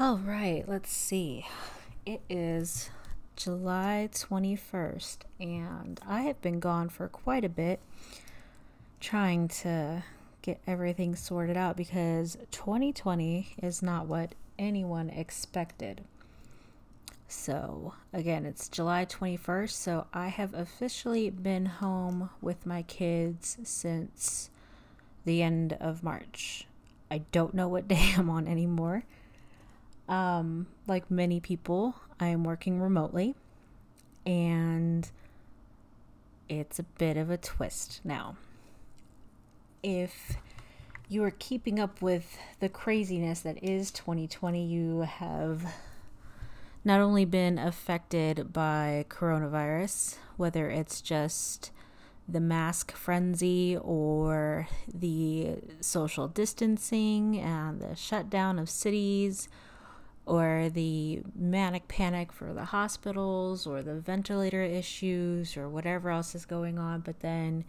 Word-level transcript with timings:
All 0.00 0.18
right, 0.18 0.62
let's 0.68 0.92
see. 0.92 1.44
It 2.06 2.20
is 2.30 2.88
July 3.34 4.08
21st, 4.12 5.18
and 5.40 6.00
I 6.06 6.20
have 6.20 6.40
been 6.40 6.60
gone 6.60 6.88
for 6.88 7.08
quite 7.08 7.44
a 7.44 7.48
bit 7.48 7.80
trying 9.00 9.48
to 9.48 10.04
get 10.40 10.60
everything 10.68 11.16
sorted 11.16 11.56
out 11.56 11.76
because 11.76 12.38
2020 12.52 13.56
is 13.60 13.82
not 13.82 14.06
what 14.06 14.36
anyone 14.56 15.10
expected. 15.10 16.02
So, 17.26 17.94
again, 18.12 18.46
it's 18.46 18.68
July 18.68 19.04
21st, 19.04 19.70
so 19.70 20.06
I 20.14 20.28
have 20.28 20.54
officially 20.54 21.28
been 21.28 21.66
home 21.66 22.30
with 22.40 22.66
my 22.66 22.82
kids 22.82 23.58
since 23.64 24.48
the 25.24 25.42
end 25.42 25.72
of 25.80 26.04
March. 26.04 26.68
I 27.10 27.22
don't 27.32 27.52
know 27.52 27.66
what 27.66 27.88
day 27.88 28.12
I'm 28.16 28.30
on 28.30 28.46
anymore. 28.46 29.02
Um, 30.08 30.66
like 30.86 31.10
many 31.10 31.38
people, 31.38 31.94
I 32.18 32.28
am 32.28 32.42
working 32.44 32.80
remotely 32.80 33.34
and 34.24 35.10
it's 36.48 36.78
a 36.78 36.82
bit 36.82 37.16
of 37.16 37.30
a 37.30 37.36
twist 37.36 38.00
now. 38.04 38.36
If 39.82 40.36
you 41.08 41.24
are 41.24 41.32
keeping 41.38 41.78
up 41.78 42.02
with 42.02 42.38
the 42.60 42.68
craziness 42.68 43.40
that 43.40 43.62
is 43.62 43.90
2020, 43.90 44.66
you 44.66 45.00
have 45.00 45.74
not 46.84 47.00
only 47.00 47.24
been 47.24 47.58
affected 47.58 48.52
by 48.52 49.06
coronavirus, 49.08 50.16
whether 50.36 50.68
it's 50.68 51.00
just 51.00 51.70
the 52.28 52.40
mask 52.40 52.92
frenzy 52.92 53.76
or 53.80 54.68
the 54.92 55.56
social 55.80 56.28
distancing 56.28 57.38
and 57.38 57.80
the 57.80 57.96
shutdown 57.96 58.58
of 58.58 58.68
cities 58.68 59.48
or 60.28 60.68
the 60.68 61.22
manic 61.34 61.88
panic 61.88 62.30
for 62.30 62.52
the 62.52 62.66
hospitals 62.66 63.66
or 63.66 63.82
the 63.82 63.94
ventilator 63.94 64.62
issues 64.62 65.56
or 65.56 65.70
whatever 65.70 66.10
else 66.10 66.34
is 66.34 66.44
going 66.44 66.78
on. 66.78 67.00
But 67.00 67.20
then 67.20 67.64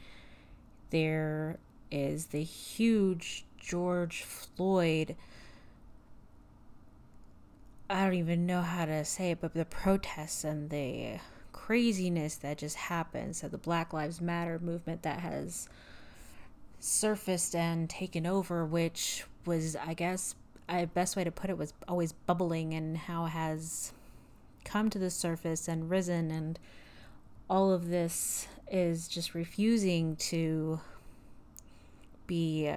there 0.89 1.57
is 1.89 2.27
the 2.27 2.43
huge 2.43 3.45
George 3.57 4.23
Floyd. 4.23 5.15
I 7.89 8.03
don't 8.03 8.15
even 8.15 8.45
know 8.45 8.61
how 8.61 8.85
to 8.85 9.05
say 9.05 9.31
it, 9.31 9.39
but 9.39 9.53
the 9.53 9.63
protests 9.63 10.43
and 10.43 10.69
the 10.69 11.19
craziness 11.53 12.35
that 12.35 12.57
just 12.57 12.75
happened. 12.75 13.37
So, 13.37 13.47
the 13.47 13.57
Black 13.57 13.93
Lives 13.93 14.19
Matter 14.19 14.59
movement 14.59 15.03
that 15.03 15.19
has 15.21 15.69
surfaced 16.79 17.55
and 17.55 17.89
taken 17.89 18.25
over, 18.25 18.65
which 18.65 19.23
was, 19.45 19.77
I 19.77 19.93
guess, 19.93 20.35
I 20.69 20.85
best 20.85 21.15
way 21.15 21.23
to 21.23 21.31
put 21.31 21.49
it 21.49 21.57
was 21.57 21.73
always 21.87 22.13
bubbling 22.13 22.73
and 22.73 22.95
how 22.95 23.25
has 23.25 23.91
come 24.63 24.89
to 24.91 24.99
the 24.99 25.09
surface 25.09 25.67
and 25.67 25.89
risen 25.89 26.29
and 26.29 26.59
all 27.49 27.71
of 27.71 27.89
this 27.89 28.47
is 28.71 29.07
just 29.07 29.33
refusing 29.33 30.15
to 30.17 30.79
be 32.27 32.71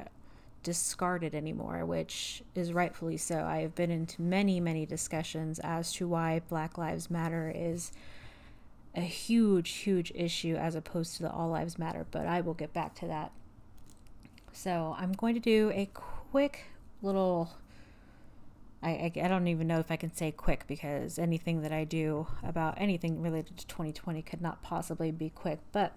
discarded 0.63 1.35
anymore, 1.35 1.85
which 1.85 2.43
is 2.55 2.73
rightfully 2.73 3.19
so. 3.19 3.45
I 3.45 3.59
have 3.59 3.75
been 3.75 3.91
into 3.91 4.23
many, 4.23 4.61
many 4.61 4.87
discussions 4.87 5.59
as 5.59 5.93
to 5.95 6.09
why 6.09 6.41
Black 6.48 6.79
Lives 6.79 7.11
Matter 7.11 7.53
is 7.55 7.93
a 8.95 9.01
huge, 9.03 9.70
huge 9.70 10.13
issue 10.15 10.55
as 10.55 10.75
opposed 10.75 11.17
to 11.17 11.23
the 11.23 11.31
All 11.31 11.48
Lives 11.48 11.79
Matter, 11.79 12.07
but 12.11 12.27
I 12.27 12.41
will 12.41 12.55
get 12.55 12.73
back 12.73 12.95
to 12.97 13.07
that. 13.07 13.33
So, 14.52 14.95
I'm 14.98 15.13
going 15.13 15.35
to 15.35 15.41
do 15.41 15.70
a 15.75 15.89
quick 15.92 16.64
little 17.02 17.52
I, 18.83 18.91
I, 18.91 19.13
I, 19.23 19.29
don't 19.29 19.47
even 19.48 19.67
know 19.67 19.79
if 19.79 19.91
I 19.91 19.97
can 19.97 20.13
say 20.13 20.33
quick 20.33 20.65
because 20.67 21.19
anything 21.19 21.63
that 21.63 21.73
I 21.73 21.85
do 21.85 22.27
about 22.43 22.75
anything 22.81 23.23
related 23.23 23.57
to 23.59 23.67
2020 23.67 24.23
could 24.23 24.43
not 24.43 24.63
possibly 24.63 25.11
be 25.13 25.31
quick. 25.31 25.61
But 25.70 25.97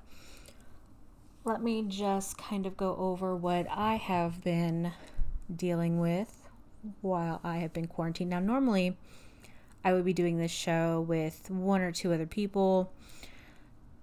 let 1.44 1.62
me 1.62 1.84
just 1.88 2.38
kind 2.38 2.66
of 2.66 2.78
go 2.78 2.96
over 2.98 3.36
what 3.36 3.68
I 3.70 3.96
have 3.96 4.44
been 4.44 4.92
dealing 5.54 6.00
with 6.00 6.50
while 7.02 7.40
I 7.44 7.58
have 7.58 7.74
been 7.74 7.88
quarantined. 7.88 8.30
Now, 8.30 8.40
normally 8.40 8.98
I 9.84 9.94
would 9.94 10.06
be 10.06 10.14
doing 10.14 10.38
this 10.38 10.52
show 10.52 11.06
with 11.08 11.50
one 11.50 11.82
or 11.82 11.92
two 11.92 12.14
other 12.14 12.26
people 12.26 12.92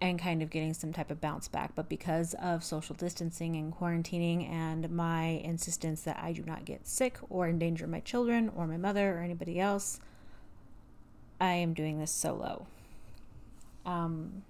and 0.02 0.18
kind 0.18 0.42
of 0.42 0.50
getting 0.50 0.74
some 0.74 0.92
type 0.92 1.12
of 1.12 1.20
bounce 1.20 1.46
back. 1.46 1.76
But 1.76 1.88
because 1.88 2.34
of 2.42 2.64
social 2.64 2.96
distancing 2.96 3.54
and 3.54 3.72
quarantining 3.72 4.50
and 4.50 4.90
my 4.90 5.40
insistence 5.44 6.02
that 6.02 6.18
I 6.20 6.32
do 6.32 6.42
not 6.42 6.64
get 6.64 6.88
sick 6.88 7.18
or 7.30 7.46
endanger 7.46 7.86
my 7.86 8.00
children 8.00 8.50
or 8.56 8.66
my 8.66 8.76
mother 8.76 9.16
or 9.16 9.20
anybody 9.20 9.60
else, 9.60 10.00
I 11.40 11.52
am 11.52 11.72
doing 11.72 12.00
this 12.00 12.10
solo. 12.10 12.66
Um, 13.86 14.42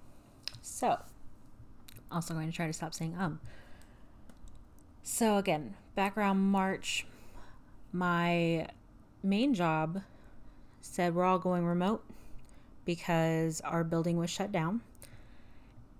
so, 0.62 0.98
also 2.10 2.32
going 2.32 2.50
to 2.50 2.56
try 2.56 2.66
to 2.66 2.72
stop 2.72 2.94
saying 2.94 3.14
um. 3.18 3.38
So, 5.02 5.36
again, 5.36 5.74
background 5.94 6.40
March, 6.40 7.04
my 7.92 8.68
main 9.22 9.52
job 9.52 10.00
said 10.80 11.14
we're 11.14 11.24
all 11.24 11.38
going 11.38 11.66
remote 11.66 12.02
because 12.86 13.60
our 13.60 13.84
building 13.84 14.16
was 14.16 14.30
shut 14.30 14.50
down 14.50 14.80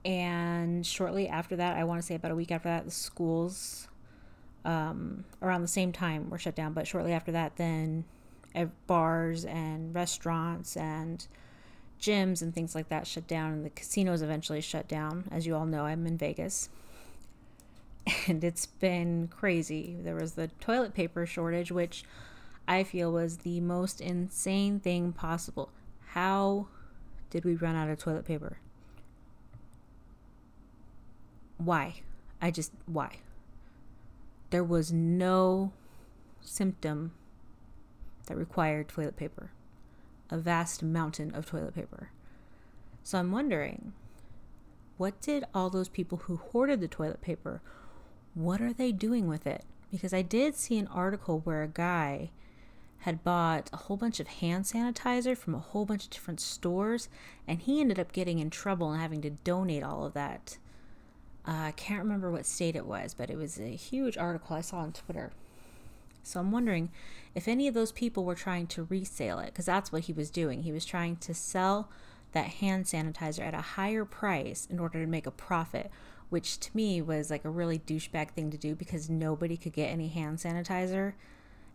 and 0.05 0.85
shortly 0.85 1.29
after 1.29 1.57
that, 1.57 1.77
I 1.77 1.85
want 1.85 2.01
to 2.01 2.07
say 2.07 2.15
about 2.15 2.33
a 2.33 2.35
week 2.35 2.51
after 2.51 2.69
that, 2.69 2.85
the 2.85 2.91
schools 2.91 3.89
um, 4.65 5.25
around 5.41 5.63
the 5.63 5.69
same 5.69 5.93
time 5.93 6.31
were 6.31 6.39
shut 6.39 6.55
down. 6.55 6.73
But 6.73 6.87
shortly 6.87 7.13
after 7.13 7.33
that, 7.33 7.57
then 7.57 8.05
bars 8.87 9.45
and 9.45 9.95
restaurants 9.95 10.77
and 10.77 11.27
gyms 12.01 12.43
and 12.43 12.55
things 12.55 12.75
like 12.75 12.89
that 12.89 13.07
shut 13.07 13.27
down, 13.27 13.53
and 13.53 13.65
the 13.65 13.71
casinos 13.71 14.23
eventually 14.23 14.61
shut 14.61 14.89
down. 14.89 15.29
As 15.31 15.47
you 15.47 15.55
all 15.55 15.67
know, 15.67 15.85
I'm 15.85 16.07
in 16.07 16.19
Vegas. 16.19 16.69
And 18.27 18.43
it's 18.43 18.67
been 18.67 19.29
crazy. 19.29 19.97
There 20.03 20.17
was 20.17 20.33
the 20.33 20.49
toilet 20.59 20.93
paper 20.93 21.25
shortage, 21.25 21.71
which 21.71 22.05
I 22.67 22.83
feel 22.83 23.13
was 23.13 23.39
the 23.39 23.61
most 23.61 24.01
insane 24.01 24.81
thing 24.81 25.13
possible. 25.13 25.71
How 26.09 26.67
did 27.31 27.45
we 27.45 27.55
run 27.55 27.77
out 27.77 27.89
of 27.89 27.99
toilet 27.99 28.25
paper? 28.25 28.59
Why? 31.65 32.03
I 32.41 32.51
just, 32.51 32.73
why? 32.87 33.19
There 34.51 34.65
was 34.65 34.93
no 34.93 35.73
symptom 36.41 37.13
that 38.27 38.37
required 38.37 38.89
toilet 38.89 39.17
paper, 39.17 39.51
a 40.31 40.39
vast 40.39 40.83
mountain 40.83 41.35
of 41.35 41.47
toilet 41.47 41.75
paper. 41.75 42.11
So 43.03 43.19
I'm 43.19 43.33
wondering, 43.33 43.93
what 44.97 45.21
did 45.21 45.45
all 45.55 45.71
those 45.71 45.89
people 45.89 46.19
who 46.19 46.37
hoarded 46.37 46.81
the 46.81 46.89
toilet 46.89 47.21
paper, 47.21 47.61
what 48.35 48.61
are 48.61 48.73
they 48.73 48.93
doing 48.93 49.27
with 49.27 49.47
it? 49.47 49.65
Because 49.91 50.13
I 50.13 50.23
did 50.23 50.55
see 50.55 50.79
an 50.79 50.87
article 50.89 51.41
where 51.41 51.63
a 51.63 51.69
guy 51.69 52.31
had 52.99 53.25
bought 53.25 53.69
a 53.73 53.77
whole 53.77 53.97
bunch 53.97 54.21
of 54.21 54.29
hand 54.29 54.65
sanitizer 54.65 55.37
from 55.37 55.55
a 55.55 55.61
whole 55.61 55.85
bunch 55.85 56.05
of 56.05 56.11
different 56.11 56.41
stores, 56.41 57.09
and 57.49 57.61
he 57.61 57.81
ended 57.81 57.99
up 57.99 58.13
getting 58.13 58.39
in 58.39 58.49
trouble 58.49 58.93
and 58.93 59.01
having 59.03 59.21
to 59.23 59.31
donate 59.31 59.83
all 59.83 60.05
of 60.05 60.15
that 60.15 60.57
uh, 61.47 61.51
I 61.51 61.73
can't 61.73 62.03
remember 62.03 62.31
what 62.31 62.47
state 62.47 62.77
it 62.77 62.87
was, 62.87 63.15
but 63.15 63.31
it 63.31 63.37
was 63.37 63.59
a 63.59 63.75
huge 63.75 64.17
article 64.17 64.57
I 64.57 64.61
saw 64.61 64.79
on 64.79 64.93
Twitter. 64.93 65.33
So 66.23 66.39
I'm 66.39 66.53
wondering 66.53 66.91
if 67.35 67.49
any 67.49 67.67
of 67.67 67.75
those 67.75 67.91
people 67.91 68.25
were 68.25 68.37
trying 68.37 68.69
to 68.69 68.85
resale 68.85 69.41
it, 69.41 69.47
because 69.47 69.67
that's 69.67 69.91
what 69.91 70.03
he 70.03 70.13
was 70.13 70.31
doing. 70.31 70.63
He 70.63 70.73
was 70.73 70.85
trying 70.85 71.17
to 71.17 71.35
sell 71.35 71.89
that 72.33 72.47
hand 72.47 72.85
sanitizer 72.85 73.41
at 73.41 73.55
a 73.55 73.61
higher 73.61 74.05
price 74.05 74.67
in 74.71 74.79
order 74.79 75.01
to 75.01 75.07
make 75.11 75.27
a 75.27 75.33
profit, 75.33 75.91
which 76.31 76.61
to 76.61 76.71
me 76.75 77.03
was 77.03 77.31
like 77.31 77.45
a 77.45 77.51
really 77.51 77.79
douchebag 77.79 78.31
thing 78.31 78.51
to 78.51 78.57
do 78.57 78.75
because 78.75 79.11
nobody 79.11 79.57
could 79.57 79.73
get 79.73 79.91
any 79.91 80.09
hand 80.09 80.39
sanitizer. 80.39 81.15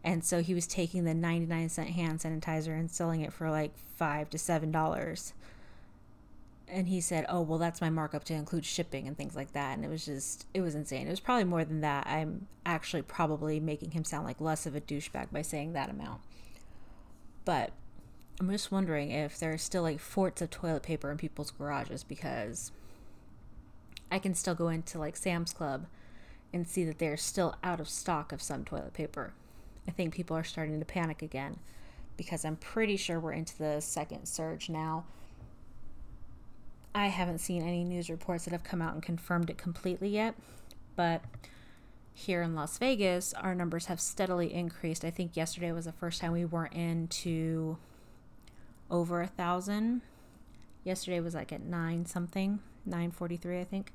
And 0.03 0.24
so 0.24 0.41
he 0.41 0.53
was 0.53 0.65
taking 0.65 1.03
the 1.03 1.13
99 1.13 1.69
cent 1.69 1.89
hand 1.89 2.19
sanitizer 2.19 2.80
and 2.80 2.89
selling 2.89 3.21
it 3.21 3.33
for 3.33 3.51
like 3.51 3.77
five 3.97 4.30
to 4.30 4.38
seven 4.38 4.71
dollars 4.71 5.33
and 6.69 6.87
he 6.87 7.01
said, 7.01 7.25
"Oh, 7.29 7.41
well, 7.41 7.59
that's 7.59 7.81
my 7.81 7.89
markup 7.89 8.23
to 8.25 8.33
include 8.33 8.65
shipping 8.65 9.07
and 9.07 9.17
things 9.17 9.35
like 9.35 9.53
that." 9.53 9.75
And 9.75 9.85
it 9.85 9.89
was 9.89 10.05
just, 10.05 10.45
it 10.53 10.61
was 10.61 10.75
insane. 10.75 11.07
It 11.07 11.11
was 11.11 11.19
probably 11.19 11.45
more 11.45 11.63
than 11.63 11.81
that. 11.81 12.07
I'm 12.07 12.47
actually 12.65 13.01
probably 13.03 13.59
making 13.59 13.91
him 13.91 14.03
sound 14.03 14.25
like 14.25 14.41
less 14.41 14.65
of 14.65 14.75
a 14.75 14.81
douchebag 14.81 15.31
by 15.31 15.41
saying 15.41 15.73
that 15.73 15.89
amount. 15.89 16.21
But 17.45 17.71
I'm 18.39 18.51
just 18.51 18.71
wondering 18.71 19.11
if 19.11 19.39
there 19.39 19.53
are 19.53 19.57
still 19.57 19.83
like 19.83 19.99
forts 19.99 20.41
of 20.41 20.49
toilet 20.49 20.83
paper 20.83 21.09
in 21.09 21.17
people's 21.17 21.51
garages 21.51 22.03
because 22.03 22.71
I 24.11 24.19
can 24.19 24.35
still 24.35 24.55
go 24.55 24.69
into 24.69 24.99
like 24.99 25.15
Sam's 25.15 25.53
Club 25.53 25.87
and 26.53 26.67
see 26.67 26.83
that 26.85 26.99
they're 26.99 27.17
still 27.17 27.55
out 27.63 27.79
of 27.79 27.89
stock 27.89 28.31
of 28.31 28.41
some 28.41 28.63
toilet 28.63 28.93
paper. 28.93 29.33
I 29.87 29.91
think 29.91 30.13
people 30.13 30.37
are 30.37 30.43
starting 30.43 30.79
to 30.79 30.85
panic 30.85 31.21
again 31.21 31.59
because 32.15 32.45
I'm 32.45 32.57
pretty 32.57 32.97
sure 32.97 33.19
we're 33.19 33.31
into 33.31 33.57
the 33.57 33.79
second 33.79 34.27
surge 34.27 34.69
now 34.69 35.05
I 36.97 37.07
haven't 37.09 37.38
seen 37.38 37.61
any 37.61 37.83
news 37.83 38.09
reports 38.09 38.45
that 38.45 38.53
have 38.53 38.63
come 38.63 38.81
out 38.81 38.95
and 38.95 39.03
confirmed 39.03 39.51
it 39.51 39.57
completely 39.59 40.09
yet, 40.09 40.33
but 40.95 41.21
here 42.11 42.41
in 42.41 42.55
Las 42.55 42.79
Vegas, 42.79 43.35
our 43.35 43.53
numbers 43.53 43.85
have 43.85 44.01
steadily 44.01 44.51
increased. 44.51 45.05
I 45.05 45.11
think 45.11 45.38
yesterday 45.38 45.71
was 45.71 45.85
the 45.85 45.91
first 45.91 46.19
time 46.19 46.31
we 46.31 46.44
weren't 46.44 46.73
into 46.73 47.77
over 48.89 49.21
a 49.21 49.27
thousand. 49.27 50.01
Yesterday 50.83 51.19
was 51.19 51.35
like 51.35 51.53
at 51.53 51.61
nine 51.61 52.07
something, 52.07 52.61
nine 52.83 53.11
forty 53.11 53.38
three, 53.38 53.59
I 53.59 53.63
think. 53.63 53.93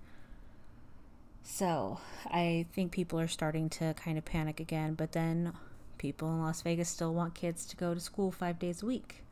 So 1.43 1.99
I 2.27 2.67
think 2.73 2.93
people 2.93 3.19
are 3.19 3.27
starting 3.27 3.69
to 3.71 3.95
kind 3.95 4.17
of 4.17 4.25
panic 4.25 4.61
again, 4.61 4.95
but 4.95 5.11
then 5.11 5.55
people 5.99 6.33
in 6.33 6.41
Las 6.41 6.63
Vegas 6.63 6.89
still 6.89 7.13
want 7.13 7.35
kids 7.35 7.67
to 7.67 7.77
go 7.77 7.95
to 7.95 8.01
school 8.01 8.31
five 8.31 8.61
days 8.61 8.81
a 8.81 8.87
week. 8.87 9.25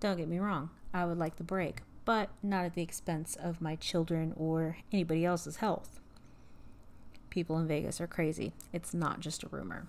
Don't 0.00 0.16
get 0.16 0.26
me 0.26 0.40
wrong, 0.40 0.70
I 0.92 1.04
would 1.04 1.16
like 1.16 1.36
the 1.36 1.44
break, 1.44 1.82
but 2.04 2.30
not 2.42 2.64
at 2.64 2.74
the 2.74 2.82
expense 2.82 3.36
of 3.36 3.60
my 3.60 3.76
children 3.76 4.34
or 4.36 4.78
anybody 4.92 5.24
else's 5.24 5.56
health. 5.56 6.00
People 7.30 7.58
in 7.58 7.66
Vegas 7.66 8.00
are 8.00 8.06
crazy. 8.06 8.52
It's 8.72 8.94
not 8.94 9.20
just 9.20 9.42
a 9.42 9.48
rumor. 9.48 9.86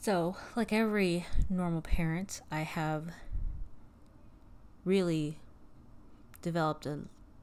So, 0.00 0.36
like 0.54 0.70
every 0.70 1.24
normal 1.48 1.80
parent, 1.80 2.42
I 2.50 2.60
have 2.60 3.06
really 4.84 5.38
developed 6.42 6.84
a 6.84 6.98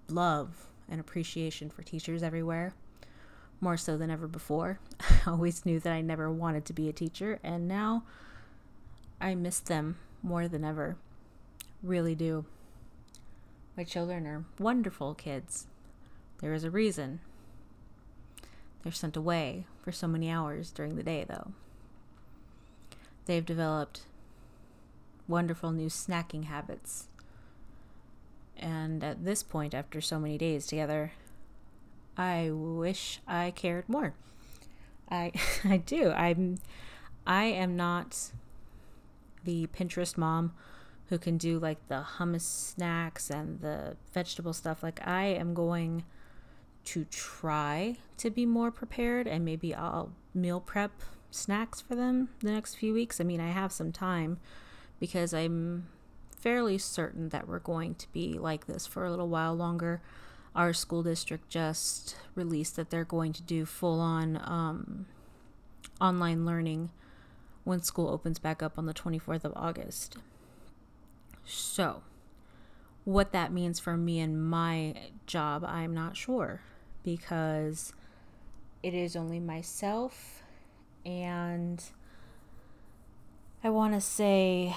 love 0.07 0.67
and 0.87 0.99
appreciation 0.99 1.71
for 1.71 1.81
teachers 1.81 2.21
everywhere, 2.21 2.75
more 3.59 3.77
so 3.77 3.97
than 3.97 4.11
ever 4.11 4.27
before. 4.27 4.79
I 5.25 5.31
always 5.31 5.65
knew 5.65 5.79
that 5.79 5.91
I 5.91 6.01
never 6.01 6.29
wanted 6.29 6.65
to 6.65 6.73
be 6.73 6.87
a 6.87 6.93
teacher, 6.93 7.39
and 7.43 7.67
now 7.67 8.03
I 9.19 9.33
miss 9.33 9.59
them 9.59 9.97
more 10.21 10.47
than 10.47 10.63
ever. 10.63 10.97
Really 11.83 12.15
do. 12.15 12.45
My 13.75 13.83
children 13.83 14.27
are 14.27 14.45
wonderful 14.59 15.13
kids. 15.13 15.67
There 16.39 16.53
is 16.53 16.63
a 16.63 16.69
reason. 16.71 17.19
They're 18.83 18.91
sent 18.91 19.15
away 19.15 19.65
for 19.81 19.91
so 19.91 20.07
many 20.07 20.29
hours 20.29 20.71
during 20.71 20.95
the 20.95 21.03
day, 21.03 21.25
though. 21.27 21.53
They've 23.25 23.45
developed 23.45 24.01
wonderful 25.27 25.71
new 25.71 25.87
snacking 25.87 26.45
habits. 26.45 27.07
And 28.57 29.03
at 29.03 29.23
this 29.23 29.41
point, 29.41 29.73
after 29.73 30.01
so 30.01 30.19
many 30.19 30.37
days 30.37 30.67
together, 30.67 31.13
I 32.17 32.49
wish 32.51 33.19
I 33.27 33.51
cared 33.51 33.87
more. 33.87 34.13
I 35.09 35.31
I 35.63 35.77
do. 35.77 36.11
I'm 36.11 36.59
I 37.25 37.45
am 37.45 37.75
not 37.75 38.31
the 39.43 39.67
Pinterest 39.67 40.17
mom 40.17 40.53
who 41.09 41.17
can 41.17 41.37
do 41.37 41.59
like 41.59 41.87
the 41.87 42.05
hummus 42.17 42.41
snacks 42.41 43.29
and 43.29 43.59
the 43.61 43.97
vegetable 44.13 44.53
stuff. 44.53 44.81
Like 44.81 45.05
I 45.05 45.25
am 45.25 45.53
going 45.53 46.05
to 46.85 47.05
try 47.05 47.97
to 48.17 48.29
be 48.29 48.45
more 48.45 48.71
prepared 48.71 49.27
and 49.27 49.45
maybe 49.45 49.73
I'll 49.75 50.11
meal 50.33 50.59
prep 50.59 50.91
snacks 51.29 51.81
for 51.81 51.95
them 51.95 52.29
the 52.39 52.51
next 52.51 52.75
few 52.75 52.93
weeks. 52.93 53.19
I 53.19 53.23
mean, 53.23 53.39
I 53.39 53.49
have 53.49 53.71
some 53.71 53.91
time 53.91 54.39
because 54.99 55.33
I'm 55.33 55.87
fairly 56.37 56.77
certain 56.77 57.29
that 57.29 57.47
we're 57.47 57.59
going 57.59 57.95
to 57.95 58.11
be 58.11 58.33
like 58.39 58.65
this 58.67 58.87
for 58.87 59.05
a 59.05 59.09
little 59.09 59.29
while 59.29 59.53
longer. 59.53 60.01
Our 60.55 60.73
school 60.73 61.03
district 61.03 61.49
just 61.49 62.15
released 62.35 62.75
that 62.75 62.89
they're 62.89 63.05
going 63.05 63.33
to 63.33 63.41
do 63.41 63.65
full 63.65 63.99
on 63.99 64.37
um, 64.43 65.05
online 66.01 66.45
learning 66.45 66.89
when 67.63 67.81
school 67.81 68.09
opens 68.09 68.39
back 68.39 68.61
up 68.61 68.77
on 68.77 68.85
the 68.85 68.93
24th 68.93 69.45
of 69.45 69.53
August. 69.55 70.17
So, 71.53 72.03
what 73.03 73.33
that 73.33 73.51
means 73.51 73.79
for 73.79 73.97
me 73.97 74.19
and 74.19 74.41
my 74.49 74.95
job, 75.25 75.65
I'm 75.65 75.93
not 75.93 76.15
sure 76.15 76.61
because 77.03 77.93
it 78.81 78.93
is 78.93 79.15
only 79.15 79.39
myself 79.39 80.43
and 81.05 81.83
I 83.63 83.69
want 83.69 83.93
to 83.93 84.01
say 84.01 84.75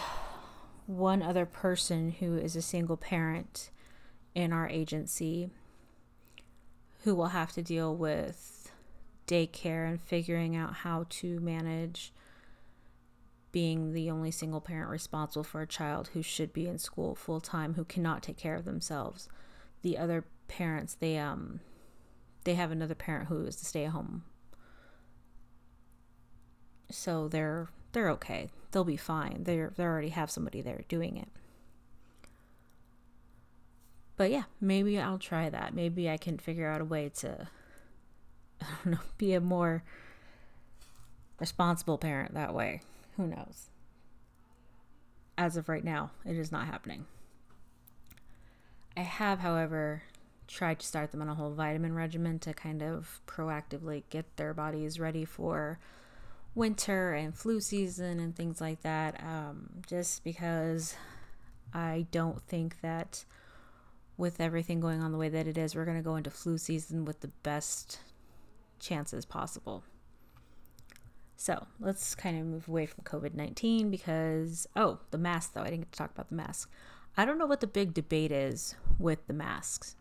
one 0.87 1.23
other 1.23 1.47
person 1.47 2.11
who 2.19 2.37
is 2.37 2.57
a 2.57 2.63
single 2.63 2.97
parent 2.97 3.71
in 4.35 4.53
our 4.53 4.69
agency 4.69 5.51
who 7.05 7.15
will 7.15 7.29
have 7.29 7.53
to 7.53 7.63
deal 7.63 7.95
with 7.95 8.73
daycare 9.27 9.89
and 9.89 10.01
figuring 10.01 10.57
out 10.57 10.75
how 10.75 11.07
to 11.09 11.39
manage 11.41 12.13
being 13.55 13.93
the 13.93 14.11
only 14.11 14.33
single 14.33 14.61
parent 14.61 14.91
responsible 14.91 15.45
for 15.45 15.63
a 15.63 15.67
child 15.67 16.11
who 16.13 16.23
should 16.23 16.53
be 16.53 16.67
in 16.67 16.77
school 16.77 17.15
full 17.15 17.41
time 17.41 17.75
who 17.75 17.85
cannot 17.85 18.21
take 18.21 18.37
care 18.37 18.57
of 18.57 18.65
themselves. 18.65 19.29
The 19.83 19.97
other 19.97 20.25
parents, 20.49 20.97
they 20.97 21.19
um 21.19 21.61
they 22.43 22.55
have 22.55 22.73
another 22.73 22.97
parent 22.97 23.29
who 23.29 23.47
is 23.47 23.55
the 23.55 23.65
stay 23.65 23.85
at 23.85 23.93
home. 23.93 24.25
So 26.91 27.29
they're 27.29 27.69
they're 27.93 28.11
okay. 28.11 28.49
They'll 28.73 28.83
be 28.83 28.97
fine. 28.97 29.45
They're 29.45 29.73
they 29.77 29.85
already 29.85 30.09
have 30.09 30.33
somebody 30.33 30.61
there 30.61 30.83
doing 30.89 31.17
it. 31.17 31.29
But 34.17 34.33
yeah, 34.33 34.45
maybe 34.61 34.99
I'll 34.99 35.17
try 35.17 35.49
that. 35.49 35.75
Maybe 35.75 36.11
I 36.11 36.17
can 36.17 36.39
figure 36.39 36.69
out 36.69 36.81
a 36.81 36.85
way 36.85 37.09
to 37.21 37.47
I 38.61 38.67
don't 38.83 38.95
know, 38.95 39.01
be 39.17 39.33
a 39.33 39.41
more 39.41 39.85
responsible 41.39 41.99
parent 41.99 42.35
that 42.35 42.53
way. 42.53 42.81
Who 43.17 43.27
knows? 43.27 43.71
As 45.37 45.57
of 45.57 45.69
right 45.69 45.85
now, 45.85 46.11
it 46.25 46.37
is 46.37 46.53
not 46.53 46.67
happening. 46.67 47.07
I 48.97 49.01
have, 49.01 49.41
however, 49.41 50.03
tried 50.47 50.81
to 50.81 50.87
start 50.87 51.11
them 51.11 51.23
on 51.23 51.29
a 51.29 51.35
whole 51.35 51.53
vitamin 51.53 51.95
regimen 51.95 52.39
to 52.41 52.55
kind 52.55 52.83
of 52.83 53.21
proactively 53.27 54.05
get 54.11 54.37
their 54.37 54.55
bodies 54.55 55.01
ready 55.01 55.25
for 55.25 55.79
winter 56.55 57.13
and 57.13 57.35
flu 57.35 57.61
season 57.61 58.21
and 58.21 58.37
things 58.37 58.61
like 58.61 58.83
that. 58.83 59.21
Um, 59.21 59.83
just 59.87 60.23
because 60.23 60.95
I 61.73 62.07
don't 62.13 62.41
think 62.43 62.81
that 62.83 63.25
with 64.17 64.41
everything 64.41 64.79
going 64.79 65.03
on 65.03 65.11
the 65.11 65.19
way 65.19 65.29
that 65.29 65.49
it 65.49 65.59
is, 65.59 65.75
we're 65.75 65.85
going 65.85 65.97
to 65.97 66.03
go 66.03 66.17
into 66.17 66.31
flu 66.31 66.59
season 66.59 67.05
with 67.05 67.21
the 67.21 67.33
best 67.43 67.99
chances 68.79 69.25
possible. 69.25 69.83
So 71.37 71.67
let's 71.81 72.15
kind 72.15 72.39
of 72.39 72.47
move 72.47 72.69
away 72.69 72.87
from 72.87 73.05
COVID 73.05 73.35
19 73.35 73.91
because, 73.91 74.67
oh, 74.77 75.01
the 75.11 75.19
mask 75.19 75.53
though. 75.55 75.63
I 75.63 75.65
didn't 75.65 75.81
get 75.81 75.93
to 75.93 75.99
talk 75.99 76.11
about 76.13 76.29
the 76.29 76.37
mask. 76.37 76.71
I 77.17 77.25
don't 77.25 77.39
know 77.39 77.47
what 77.47 77.61
the 77.61 77.67
big 77.67 77.95
debate 77.95 78.33
is 78.33 78.75
with 78.99 79.27
the 79.27 79.33
masks. 79.33 79.97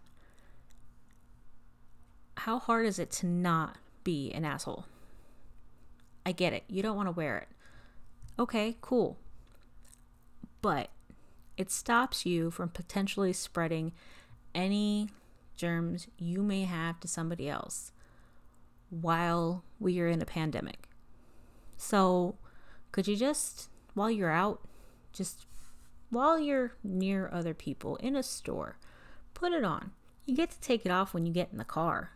How 2.37 2.59
hard 2.59 2.85
is 2.85 2.99
it 2.99 3.11
to 3.11 3.27
not 3.27 3.77
be 4.03 4.31
an 4.31 4.45
asshole? 4.45 4.85
I 6.25 6.31
get 6.31 6.53
it. 6.53 6.63
You 6.67 6.81
don't 6.81 6.95
want 6.95 7.07
to 7.07 7.11
wear 7.11 7.37
it. 7.37 7.47
Okay, 8.39 8.77
cool. 8.81 9.17
But 10.61 10.89
it 11.57 11.69
stops 11.69 12.25
you 12.25 12.49
from 12.49 12.69
potentially 12.69 13.33
spreading 13.33 13.91
any 14.55 15.09
germs 15.55 16.07
you 16.17 16.41
may 16.41 16.63
have 16.63 16.99
to 17.01 17.07
somebody 17.07 17.47
else 17.47 17.91
while 18.89 19.63
we 19.79 19.99
are 19.99 20.07
in 20.07 20.21
a 20.21 20.25
pandemic. 20.25 20.87
So, 21.83 22.35
could 22.93 23.09
you 23.09 23.17
just, 23.17 23.69
while 23.93 24.09
you're 24.09 24.31
out, 24.31 24.61
just 25.11 25.45
while 26.09 26.39
you're 26.39 26.75
near 26.81 27.29
other 27.29 27.53
people 27.53 27.97
in 27.97 28.15
a 28.15 28.23
store, 28.23 28.77
put 29.33 29.51
it 29.51 29.65
on? 29.65 29.91
You 30.25 30.33
get 30.33 30.51
to 30.51 30.61
take 30.61 30.85
it 30.85 30.93
off 30.93 31.13
when 31.13 31.25
you 31.25 31.33
get 31.33 31.49
in 31.51 31.57
the 31.57 31.65
car. 31.65 32.11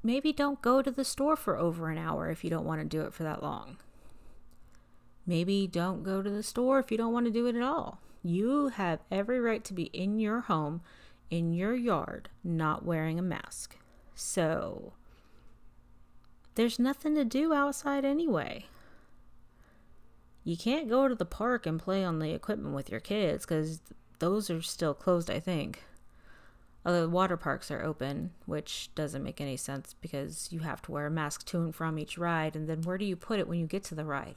Maybe 0.00 0.32
don't 0.32 0.62
go 0.62 0.80
to 0.80 0.92
the 0.92 1.04
store 1.04 1.34
for 1.34 1.56
over 1.56 1.90
an 1.90 1.98
hour 1.98 2.30
if 2.30 2.44
you 2.44 2.50
don't 2.50 2.64
want 2.64 2.80
to 2.80 2.86
do 2.86 3.02
it 3.02 3.12
for 3.12 3.24
that 3.24 3.42
long. 3.42 3.78
Maybe 5.26 5.66
don't 5.66 6.04
go 6.04 6.22
to 6.22 6.30
the 6.30 6.44
store 6.44 6.78
if 6.78 6.92
you 6.92 6.96
don't 6.96 7.12
want 7.12 7.26
to 7.26 7.32
do 7.32 7.48
it 7.48 7.56
at 7.56 7.62
all. 7.62 8.00
You 8.22 8.68
have 8.68 9.00
every 9.10 9.40
right 9.40 9.64
to 9.64 9.74
be 9.74 9.86
in 9.86 10.20
your 10.20 10.42
home, 10.42 10.82
in 11.30 11.52
your 11.52 11.74
yard, 11.74 12.28
not 12.44 12.84
wearing 12.84 13.18
a 13.18 13.22
mask. 13.22 13.76
So, 14.14 14.92
there's 16.56 16.78
nothing 16.78 17.14
to 17.14 17.24
do 17.24 17.52
outside 17.52 18.04
anyway. 18.04 18.66
You 20.42 20.56
can't 20.56 20.88
go 20.88 21.06
to 21.06 21.14
the 21.14 21.24
park 21.24 21.66
and 21.66 21.78
play 21.78 22.02
on 22.02 22.18
the 22.18 22.32
equipment 22.32 22.74
with 22.74 22.90
your 22.90 23.00
kids 23.00 23.44
because 23.44 23.80
those 24.18 24.50
are 24.50 24.62
still 24.62 24.94
closed, 24.94 25.30
I 25.30 25.38
think. 25.38 25.84
Although 26.84 27.08
water 27.08 27.36
parks 27.36 27.70
are 27.70 27.82
open, 27.82 28.30
which 28.46 28.90
doesn't 28.94 29.22
make 29.24 29.40
any 29.40 29.56
sense 29.56 29.94
because 30.00 30.48
you 30.52 30.60
have 30.60 30.80
to 30.82 30.92
wear 30.92 31.06
a 31.06 31.10
mask 31.10 31.44
to 31.46 31.58
and 31.58 31.74
from 31.74 31.98
each 31.98 32.16
ride, 32.16 32.54
and 32.54 32.68
then 32.68 32.82
where 32.82 32.96
do 32.96 33.04
you 33.04 33.16
put 33.16 33.40
it 33.40 33.48
when 33.48 33.58
you 33.58 33.66
get 33.66 33.84
to 33.84 33.94
the 33.94 34.04
ride? 34.04 34.36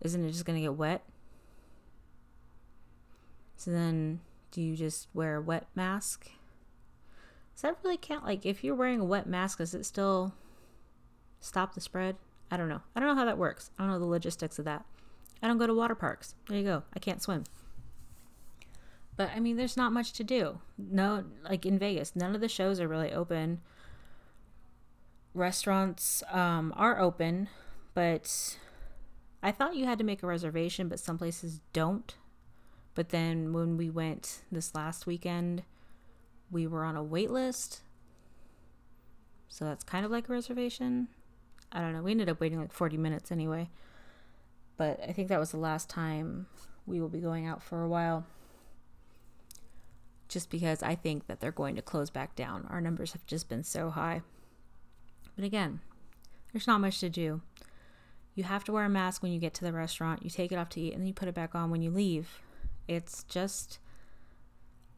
Isn't 0.00 0.24
it 0.24 0.32
just 0.32 0.46
going 0.46 0.56
to 0.58 0.62
get 0.62 0.74
wet? 0.74 1.02
So 3.56 3.70
then, 3.70 4.20
do 4.50 4.62
you 4.62 4.74
just 4.74 5.08
wear 5.14 5.36
a 5.36 5.42
wet 5.42 5.66
mask? 5.74 6.30
Does 7.54 7.62
that 7.62 7.76
really 7.84 7.98
count? 7.98 8.24
Like, 8.24 8.44
if 8.44 8.64
you're 8.64 8.74
wearing 8.74 9.00
a 9.00 9.04
wet 9.04 9.26
mask, 9.26 9.60
is 9.60 9.74
it 9.74 9.84
still 9.84 10.34
stop 11.40 11.74
the 11.74 11.80
spread. 11.80 12.16
I 12.50 12.56
don't 12.56 12.68
know. 12.68 12.82
I 12.94 13.00
don't 13.00 13.08
know 13.08 13.14
how 13.14 13.24
that 13.24 13.38
works. 13.38 13.70
I 13.78 13.82
don't 13.82 13.92
know 13.92 13.98
the 13.98 14.04
logistics 14.04 14.58
of 14.58 14.64
that. 14.64 14.84
I 15.42 15.48
don't 15.48 15.58
go 15.58 15.66
to 15.66 15.74
water 15.74 15.94
parks. 15.94 16.34
There 16.48 16.58
you 16.58 16.64
go. 16.64 16.82
I 16.94 16.98
can't 16.98 17.22
swim. 17.22 17.44
But 19.16 19.30
I 19.34 19.40
mean, 19.40 19.56
there's 19.56 19.76
not 19.76 19.92
much 19.92 20.12
to 20.14 20.24
do. 20.24 20.60
No, 20.78 21.24
like 21.48 21.64
in 21.64 21.78
Vegas, 21.78 22.14
none 22.14 22.34
of 22.34 22.40
the 22.40 22.48
shows 22.48 22.80
are 22.80 22.88
really 22.88 23.12
open. 23.12 23.60
Restaurants 25.34 26.22
um, 26.30 26.72
are 26.76 27.00
open, 27.00 27.48
but 27.94 28.56
I 29.42 29.52
thought 29.52 29.76
you 29.76 29.84
had 29.84 29.98
to 29.98 30.04
make 30.04 30.22
a 30.22 30.26
reservation, 30.26 30.88
but 30.88 31.00
some 31.00 31.18
places 31.18 31.60
don't. 31.72 32.14
But 32.94 33.10
then 33.10 33.52
when 33.52 33.76
we 33.76 33.90
went 33.90 34.40
this 34.50 34.74
last 34.74 35.06
weekend, 35.06 35.62
we 36.50 36.66
were 36.66 36.84
on 36.84 36.96
a 36.96 37.02
wait 37.02 37.30
list. 37.30 37.82
So 39.48 39.64
that's 39.64 39.84
kind 39.84 40.04
of 40.04 40.10
like 40.10 40.28
a 40.28 40.32
reservation. 40.32 41.08
I 41.72 41.80
don't 41.80 41.92
know. 41.92 42.02
We 42.02 42.12
ended 42.12 42.28
up 42.28 42.40
waiting 42.40 42.60
like 42.60 42.72
40 42.72 42.96
minutes 42.96 43.30
anyway. 43.30 43.70
But 44.76 45.00
I 45.06 45.12
think 45.12 45.28
that 45.28 45.40
was 45.40 45.50
the 45.50 45.58
last 45.58 45.88
time 45.88 46.46
we 46.86 47.00
will 47.00 47.08
be 47.08 47.20
going 47.20 47.46
out 47.46 47.62
for 47.62 47.82
a 47.82 47.88
while 47.88 48.26
just 50.28 50.50
because 50.50 50.82
I 50.82 50.94
think 50.94 51.26
that 51.26 51.40
they're 51.40 51.52
going 51.52 51.76
to 51.76 51.82
close 51.82 52.10
back 52.10 52.34
down. 52.34 52.66
Our 52.68 52.80
numbers 52.80 53.12
have 53.12 53.24
just 53.26 53.48
been 53.48 53.62
so 53.62 53.90
high. 53.90 54.22
But 55.34 55.44
again, 55.44 55.80
there's 56.52 56.66
not 56.66 56.80
much 56.80 57.00
to 57.00 57.08
do. 57.08 57.42
You 58.34 58.44
have 58.44 58.64
to 58.64 58.72
wear 58.72 58.84
a 58.84 58.88
mask 58.88 59.22
when 59.22 59.32
you 59.32 59.38
get 59.38 59.54
to 59.54 59.64
the 59.64 59.72
restaurant, 59.72 60.22
you 60.22 60.30
take 60.30 60.52
it 60.52 60.56
off 60.56 60.68
to 60.70 60.80
eat, 60.80 60.92
and 60.92 61.00
then 61.00 61.06
you 61.06 61.14
put 61.14 61.28
it 61.28 61.34
back 61.34 61.54
on 61.54 61.70
when 61.70 61.80
you 61.82 61.90
leave. 61.90 62.42
It's 62.88 63.24
just 63.24 63.78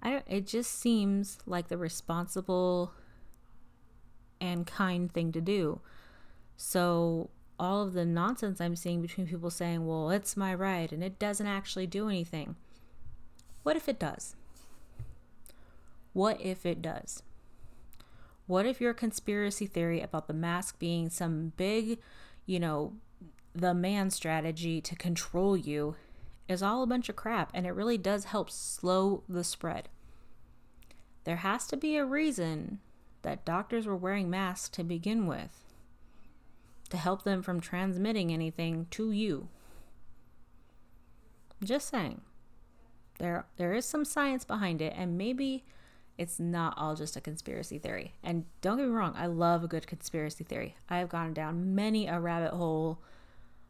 I 0.03 0.11
don't 0.11 0.25
it 0.29 0.47
just 0.47 0.79
seems 0.79 1.39
like 1.47 1.69
the 1.69 1.77
responsible 1.77 2.93
and 4.41 4.67
kind 4.67 5.13
thing 5.13 5.33
to 5.33 5.41
do. 5.41 5.81
So 6.61 7.31
all 7.59 7.83
of 7.83 7.93
the 7.93 8.05
nonsense 8.05 8.61
I'm 8.61 8.77
seeing 8.77 9.01
between 9.01 9.29
people 9.29 9.49
saying, 9.49 9.87
"Well, 9.87 10.11
it's 10.11 10.37
my 10.37 10.53
right 10.53 10.91
and 10.91 11.03
it 11.05 11.19
doesn't 11.19 11.47
actually 11.47 11.87
do 11.87 12.09
anything." 12.09 12.57
What 13.63 13.77
if 13.77 13.89
it 13.89 13.99
does? 13.99 14.35
What 16.13 16.41
if 16.41 16.67
it 16.67 16.83
does? 16.83 17.23
What 18.47 18.67
if 18.67 18.81
your 18.81 18.93
conspiracy 18.93 19.67
theory 19.67 20.01
about 20.01 20.27
the 20.27 20.35
mask 20.35 20.79
being 20.81 21.11
some 21.11 21.53
big, 21.57 22.01
you 22.45 22.59
know, 22.59 22.95
the 23.55 23.73
man 23.73 24.11
strategy 24.11 24.81
to 24.81 24.97
control 24.97 25.57
you 25.57 25.95
is 26.49 26.63
all 26.63 26.83
a 26.83 26.89
bunch 26.89 27.09
of 27.09 27.15
crap 27.15 27.51
and 27.55 27.67
it 27.67 27.73
really 27.73 27.99
does 27.99 28.25
help 28.25 28.51
slow 28.51 29.23
the 29.29 29.45
spread? 29.45 29.89
There 31.23 31.37
has 31.37 31.69
to 31.69 31.77
be 31.77 31.97
a 31.97 32.05
reason 32.05 32.81
that 33.23 33.45
doctors 33.45 33.87
were 33.87 33.97
wearing 33.97 34.29
masks 34.29 34.71
to 34.71 34.83
begin 34.83 35.27
with 35.27 35.68
to 36.91 36.97
help 36.97 37.23
them 37.23 37.43
from 37.43 37.61
transmitting 37.61 38.33
anything 38.33 38.87
to 38.91 39.11
you. 39.11 39.49
Just 41.63 41.89
saying. 41.89 42.23
There 43.19 43.47
there 43.57 43.75
is 43.75 43.85
some 43.85 44.05
science 44.05 44.45
behind 44.45 44.81
it 44.81 44.95
and 44.97 45.19
maybe 45.19 45.65
it's 46.17 46.41
not 46.41 46.75
all 46.77 46.97
just 46.97 47.17
a 47.17 47.21
conspiracy 47.21 47.79
theory. 47.79 48.15
And 48.23 48.45
don't 48.61 48.77
get 48.77 48.87
me 48.87 48.93
wrong, 48.93 49.15
I 49.17 49.27
love 49.27 49.63
a 49.63 49.69
good 49.69 49.87
conspiracy 49.87 50.45
theory. 50.45 50.77
I 50.89 50.99
have 50.99 51.09
gone 51.09 51.33
down 51.33 51.75
many 51.75 52.09
a 52.09 52.19
rabbit 52.19 52.53
hole 52.53 53.01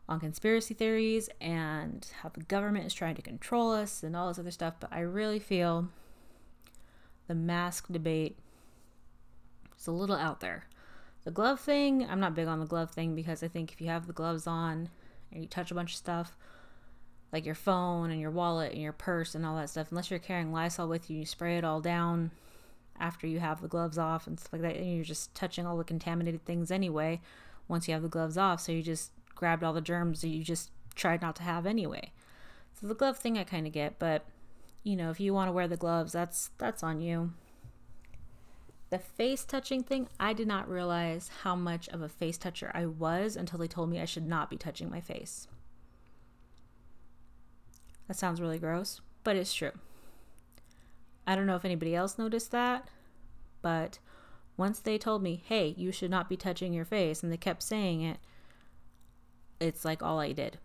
on 0.09 0.21
conspiracy 0.21 0.73
theories 0.73 1.29
and 1.41 2.07
how 2.23 2.31
the 2.31 2.43
government 2.45 2.87
is 2.87 2.95
trying 2.95 3.15
to 3.17 3.23
control 3.23 3.73
us 3.73 4.03
and 4.03 4.17
all 4.17 4.29
this 4.29 4.39
other 4.39 4.51
stuff, 4.51 4.75
but 4.81 4.91
I 4.93 5.01
really 5.01 5.39
feel 5.39 5.89
the 7.27 7.35
mask 7.35 7.89
debate 7.91 8.39
is 9.79 9.87
a 9.87 9.93
little 9.93 10.17
out 10.17 10.41
there. 10.41 10.67
The 11.29 11.35
glove 11.35 11.61
thing, 11.61 12.09
I'm 12.09 12.21
not 12.21 12.35
big 12.35 12.49
on 12.49 12.59
the 12.59 12.65
glove 12.65 12.91
thing 12.91 13.15
because 13.15 13.43
I 13.43 13.49
think 13.49 13.71
if 13.71 13.83
you 13.83 13.89
have 13.89 14.07
the 14.07 14.15
gloves 14.15 14.47
on 14.47 14.89
and 15.31 15.43
you 15.43 15.47
touch 15.47 15.71
a 15.71 15.75
bunch 15.75 15.91
of 15.91 15.99
stuff, 15.99 16.35
like 17.35 17.45
your 17.45 17.55
phone 17.55 18.11
and 18.11 18.19
your 18.19 18.31
wallet 18.31 18.73
and 18.73 18.81
your 18.81 18.95
purse 18.95 19.35
and 19.35 19.45
all 19.45 19.55
that 19.57 19.69
stuff, 19.69 19.89
unless 19.91 20.11
you're 20.11 20.21
carrying 20.21 20.55
Lysol 20.55 20.89
with 20.89 21.11
you, 21.11 21.19
you 21.19 21.27
spray 21.27 21.59
it 21.59 21.65
all 21.65 21.83
down 21.83 22.31
after 22.99 23.27
you 23.27 23.41
have 23.41 23.61
the 23.61 23.69
gloves 23.69 23.99
off 23.99 24.27
and 24.27 24.41
stuff 24.41 24.55
like 24.55 24.63
that, 24.63 24.77
and 24.77 24.97
you're 24.97 25.05
just 25.05 25.35
touching 25.35 25.67
all 25.67 25.77
the 25.77 25.85
contaminated 25.85 26.47
things 26.47 26.71
anyway 26.71 27.21
once 27.69 27.87
you 27.87 27.93
have 27.93 28.03
the 28.03 28.09
gloves 28.09 28.39
off. 28.39 28.63
So 28.63 28.73
you 28.73 28.83
just 28.83 29.13
grabbed 29.35 29.63
all 29.63 29.75
the 29.75 29.83
germs 29.83 30.23
that 30.23 30.29
you 30.29 30.43
just 30.43 30.71
tried 30.95 31.21
not 31.21 31.37
to 31.37 31.43
have 31.43 31.67
anyway. 31.67 32.11
So 32.81 32.87
the 32.87 32.95
glove 32.95 33.19
thing 33.19 33.37
I 33.37 33.45
kind 33.45 33.67
of 33.67 33.75
get, 33.75 33.99
but 33.99 34.25
you 34.83 34.97
know, 34.97 35.11
if 35.11 35.21
you 35.21 35.35
want 35.35 35.49
to 35.49 35.53
wear 35.53 35.69
the 35.69 35.77
gloves, 35.77 36.15
that's 36.15 36.53
that's 36.57 36.83
on 36.83 37.03
you. 37.03 37.35
The 38.90 38.99
face 38.99 39.45
touching 39.45 39.83
thing, 39.83 40.09
I 40.18 40.33
did 40.33 40.49
not 40.49 40.68
realize 40.68 41.30
how 41.42 41.54
much 41.54 41.88
of 41.88 42.00
a 42.00 42.09
face 42.09 42.38
toucher 42.38 42.71
I 42.75 42.87
was 42.87 43.37
until 43.37 43.59
they 43.59 43.66
told 43.66 43.90
me 43.90 44.00
I 44.00 44.07
should 44.07 44.26
not 44.26 44.49
be 44.49 44.57
touching 44.57 44.90
my 44.90 45.00
face. 45.00 45.47
That 48.07 48.16
sounds 48.16 48.40
really 48.40 48.59
gross, 48.59 49.02
but 49.25 49.37
it's 49.37 49.52
true. 49.52 49.73
I 51.26 51.37
don't 51.37 51.47
know 51.47 51.57
if 51.57 51.66
anybody 51.66 51.95
else 51.95 52.18
noticed 52.18 52.50
that, 52.52 52.88
but 53.61 53.99
once 54.57 54.80
they 54.80 54.97
told 54.97 55.23
me, 55.23 55.42
hey, 55.47 55.75
you 55.76 55.92
should 55.92 56.11
not 56.11 56.30
be 56.30 56.37
touching 56.37 56.73
your 56.73 56.87
face, 56.87 57.23
and 57.23 57.30
they 57.30 57.37
kept 57.37 57.62
saying 57.62 58.00
it, 58.00 58.16
it's 59.61 59.85
like 59.85 60.02
all 60.02 60.18
I 60.18 60.33
did. 60.33 60.57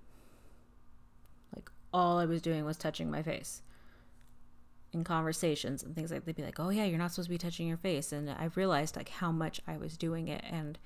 Like 1.54 1.70
all 1.94 2.20
I 2.20 2.26
was 2.26 2.42
doing 2.42 2.64
was 2.64 2.78
touching 2.78 3.12
my 3.12 3.22
face 3.22 3.62
in 4.94 5.04
conversations 5.04 5.84
and 5.84 5.96
things 5.96 6.12
like 6.12 6.26
they'd 6.26 6.36
be 6.36 6.44
like, 6.44 6.60
"Oh 6.60 6.70
yeah, 6.70 6.86
you're 6.86 6.98
not 6.98 7.12
supposed 7.12 7.28
to 7.28 7.34
be 7.34 7.38
touching 7.38 7.68
your 7.68 7.78
face," 7.78 8.12
and 8.12 8.30
I 8.30 8.50
realized 8.56 8.96
like 8.96 9.10
how 9.10 9.32
much 9.32 9.62
I 9.68 9.78
was 9.78 9.98
doing 9.98 10.28
it, 10.28 10.44
and 10.50 10.78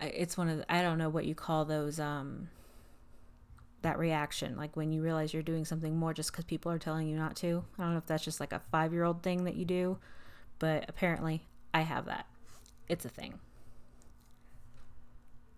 it's 0.00 0.36
one 0.36 0.48
of 0.48 0.58
the, 0.58 0.72
I 0.72 0.82
don't 0.82 0.98
know 0.98 1.08
what 1.08 1.26
you 1.26 1.34
call 1.34 1.64
those 1.64 1.98
um 1.98 2.48
that 3.82 3.98
reaction 3.98 4.56
like 4.56 4.76
when 4.76 4.90
you 4.92 5.02
realize 5.02 5.32
you're 5.32 5.42
doing 5.42 5.64
something 5.64 5.96
more 5.96 6.12
just 6.12 6.32
because 6.32 6.44
people 6.44 6.70
are 6.72 6.78
telling 6.78 7.08
you 7.08 7.16
not 7.16 7.36
to. 7.36 7.64
I 7.78 7.82
don't 7.82 7.92
know 7.92 7.98
if 7.98 8.06
that's 8.06 8.24
just 8.24 8.40
like 8.40 8.52
a 8.52 8.60
five 8.72 8.92
year 8.92 9.04
old 9.04 9.22
thing 9.22 9.44
that 9.44 9.54
you 9.54 9.64
do 9.64 9.98
but 10.58 10.84
apparently 10.88 11.44
i 11.72 11.82
have 11.82 12.06
that. 12.06 12.26
It's 12.88 13.04
a 13.04 13.08
thing. 13.08 13.38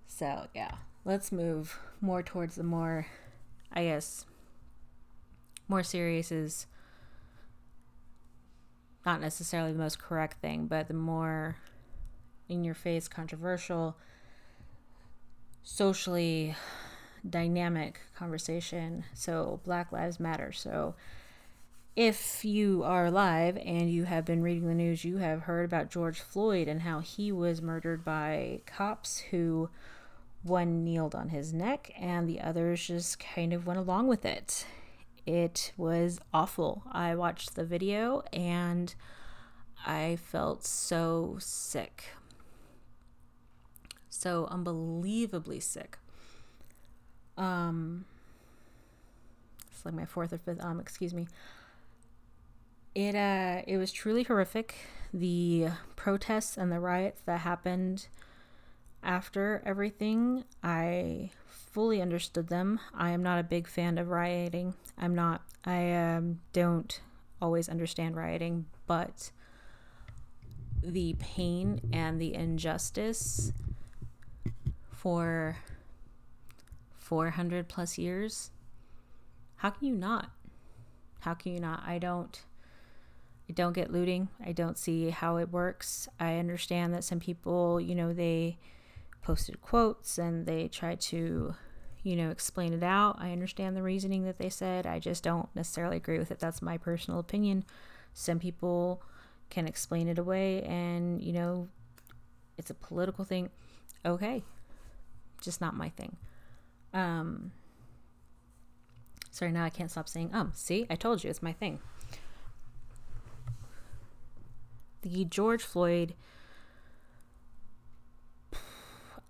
So 0.07 0.49
yeah 0.54 0.73
let's 1.04 1.33
move 1.33 1.78
more 2.00 2.23
towards 2.23 2.57
the 2.57 2.62
more 2.62 3.07
i 3.73 3.85
guess 3.85 4.26
more 5.71 5.83
serious 5.83 6.31
is 6.31 6.67
not 9.07 9.21
necessarily 9.21 9.73
the 9.73 9.79
most 9.79 9.99
correct 9.99 10.41
thing 10.43 10.67
but 10.67 10.89
the 10.89 10.95
more 10.95 11.57
in 12.49 12.65
your 12.65 12.75
face 12.75 13.09
controversial 13.09 13.97
socially 15.62 16.55
dynamic 17.29 18.00
conversation. 18.17 19.05
So, 19.15 19.61
Black 19.65 19.93
Lives 19.93 20.21
Matter. 20.21 20.53
So, 20.53 20.95
if 21.97 22.45
you 22.45 22.83
are 22.85 23.07
alive 23.07 23.59
and 23.65 23.91
you 23.91 24.05
have 24.05 24.25
been 24.25 24.43
reading 24.43 24.69
the 24.69 24.75
news, 24.75 25.05
you 25.05 25.19
have 25.19 25.43
heard 25.43 25.65
about 25.65 25.91
George 25.91 26.21
Floyd 26.21 26.69
and 26.69 26.83
how 26.83 27.00
he 27.00 27.33
was 27.33 27.61
murdered 27.61 28.05
by 28.05 28.61
cops 28.65 29.19
who 29.31 29.69
one 30.43 30.83
kneeled 30.85 31.15
on 31.15 31.29
his 31.29 31.53
neck 31.53 31.93
and 31.99 32.27
the 32.27 32.41
others 32.41 32.87
just 32.87 33.19
kind 33.19 33.53
of 33.53 33.67
went 33.67 33.79
along 33.79 34.07
with 34.07 34.25
it. 34.25 34.65
It 35.27 35.73
was 35.77 36.21
awful. 36.33 36.83
I 36.91 37.15
watched 37.15 37.55
the 37.55 37.65
video 37.65 38.23
and 38.33 38.95
I 39.87 40.17
felt 40.17 40.65
so 40.65 41.37
sick. 41.39 42.05
So 44.09 44.47
unbelievably 44.50 45.61
sick. 45.61 45.99
Um 47.37 48.05
it's 49.71 49.85
like 49.85 49.95
my 49.95 50.05
fourth 50.05 50.33
or 50.33 50.39
fifth 50.39 50.62
um 50.62 50.81
excuse 50.81 51.15
me. 51.15 51.29
It 52.95 53.15
uh 53.15 53.62
it 53.67 53.77
was 53.77 53.93
truly 53.93 54.25
horrific. 54.25 54.75
The 55.12 55.69
protests 55.97 56.57
and 56.57 56.71
the 56.71 56.81
riots 56.81 57.21
that 57.27 57.41
happened 57.41 58.09
after 59.03 59.62
everything 59.65 60.45
i 60.62 61.31
fully 61.71 62.03
understood 62.03 62.49
them. 62.49 62.81
I 62.95 63.11
am 63.11 63.23
not 63.23 63.39
a 63.39 63.45
big 63.45 63.69
fan 63.69 63.97
of 63.99 64.09
rioting 64.09 64.75
i'm 65.00 65.14
not 65.14 65.42
i 65.64 65.92
um, 65.92 66.40
don't 66.52 67.00
always 67.42 67.69
understand 67.69 68.16
rioting 68.16 68.66
but 68.87 69.33
the 70.83 71.14
pain 71.19 71.80
and 71.92 72.21
the 72.21 72.35
injustice 72.35 73.52
for 74.92 75.57
400 76.99 77.69
plus 77.69 77.99
years 77.99 78.50
how 79.61 79.69
can 79.69 79.88
you 79.88 79.95
not? 79.95 80.30
How 81.21 81.35
can 81.35 81.52
you 81.52 81.61
not? 81.61 81.83
I 81.87 81.99
don't 81.99 82.40
i 83.47 83.52
don't 83.52 83.75
get 83.75 83.92
looting. 83.92 84.28
I 84.42 84.52
don't 84.52 84.78
see 84.78 85.11
how 85.11 85.37
it 85.37 85.50
works. 85.50 86.09
I 86.19 86.38
understand 86.38 86.95
that 86.95 87.04
some 87.04 87.21
people 87.21 87.78
you 87.78 87.95
know 87.95 88.14
they 88.14 88.57
posted 89.21 89.61
quotes 89.61 90.16
and 90.16 90.47
they 90.47 90.69
tried 90.69 91.02
to 91.12 91.57
you 92.02 92.16
know 92.16 92.30
explain 92.30 92.73
it 92.73 92.83
out. 92.83 93.16
I 93.19 93.33
understand 93.33 93.76
the 93.76 93.83
reasoning 93.83 94.25
that 94.25 94.38
they 94.38 94.49
said. 94.49 94.87
I 94.87 94.99
just 94.99 95.23
don't 95.23 95.49
necessarily 95.54 95.97
agree 95.97 96.19
with 96.19 96.30
it. 96.30 96.38
That's 96.38 96.62
my 96.62 96.78
personal 96.78 97.21
opinion. 97.21 97.64
Some 98.14 98.38
people 98.38 99.02
can 99.50 99.66
explain 99.66 100.09
it 100.09 100.19
away 100.19 100.62
and 100.62 101.21
you 101.21 101.33
know 101.33 101.69
it's 102.57 102.71
a 102.71 102.75
political 102.75 103.25
thing. 103.25 103.50
Okay. 104.04 104.42
Just 105.40 105.61
not 105.61 105.75
my 105.75 105.88
thing. 105.88 106.16
Um, 106.92 107.52
Sorry, 109.30 109.52
now 109.52 109.64
I 109.64 109.71
can't 109.71 109.90
stop 109.90 110.09
saying 110.09 110.30
um. 110.33 110.52
See, 110.54 110.87
I 110.90 110.97
told 110.97 111.23
you, 111.25 111.30
it's 111.30 111.42
my 111.42 111.52
thing. 111.52 111.78
The 115.02 115.25
George 115.25 115.62
Floyd 115.62 116.14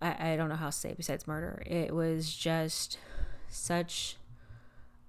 I, 0.00 0.32
I 0.32 0.36
don't 0.36 0.48
know 0.48 0.56
how 0.56 0.66
to 0.66 0.72
say 0.72 0.90
it 0.90 0.96
besides 0.96 1.26
murder. 1.26 1.62
It 1.66 1.94
was 1.94 2.34
just 2.34 2.98
such 3.48 4.16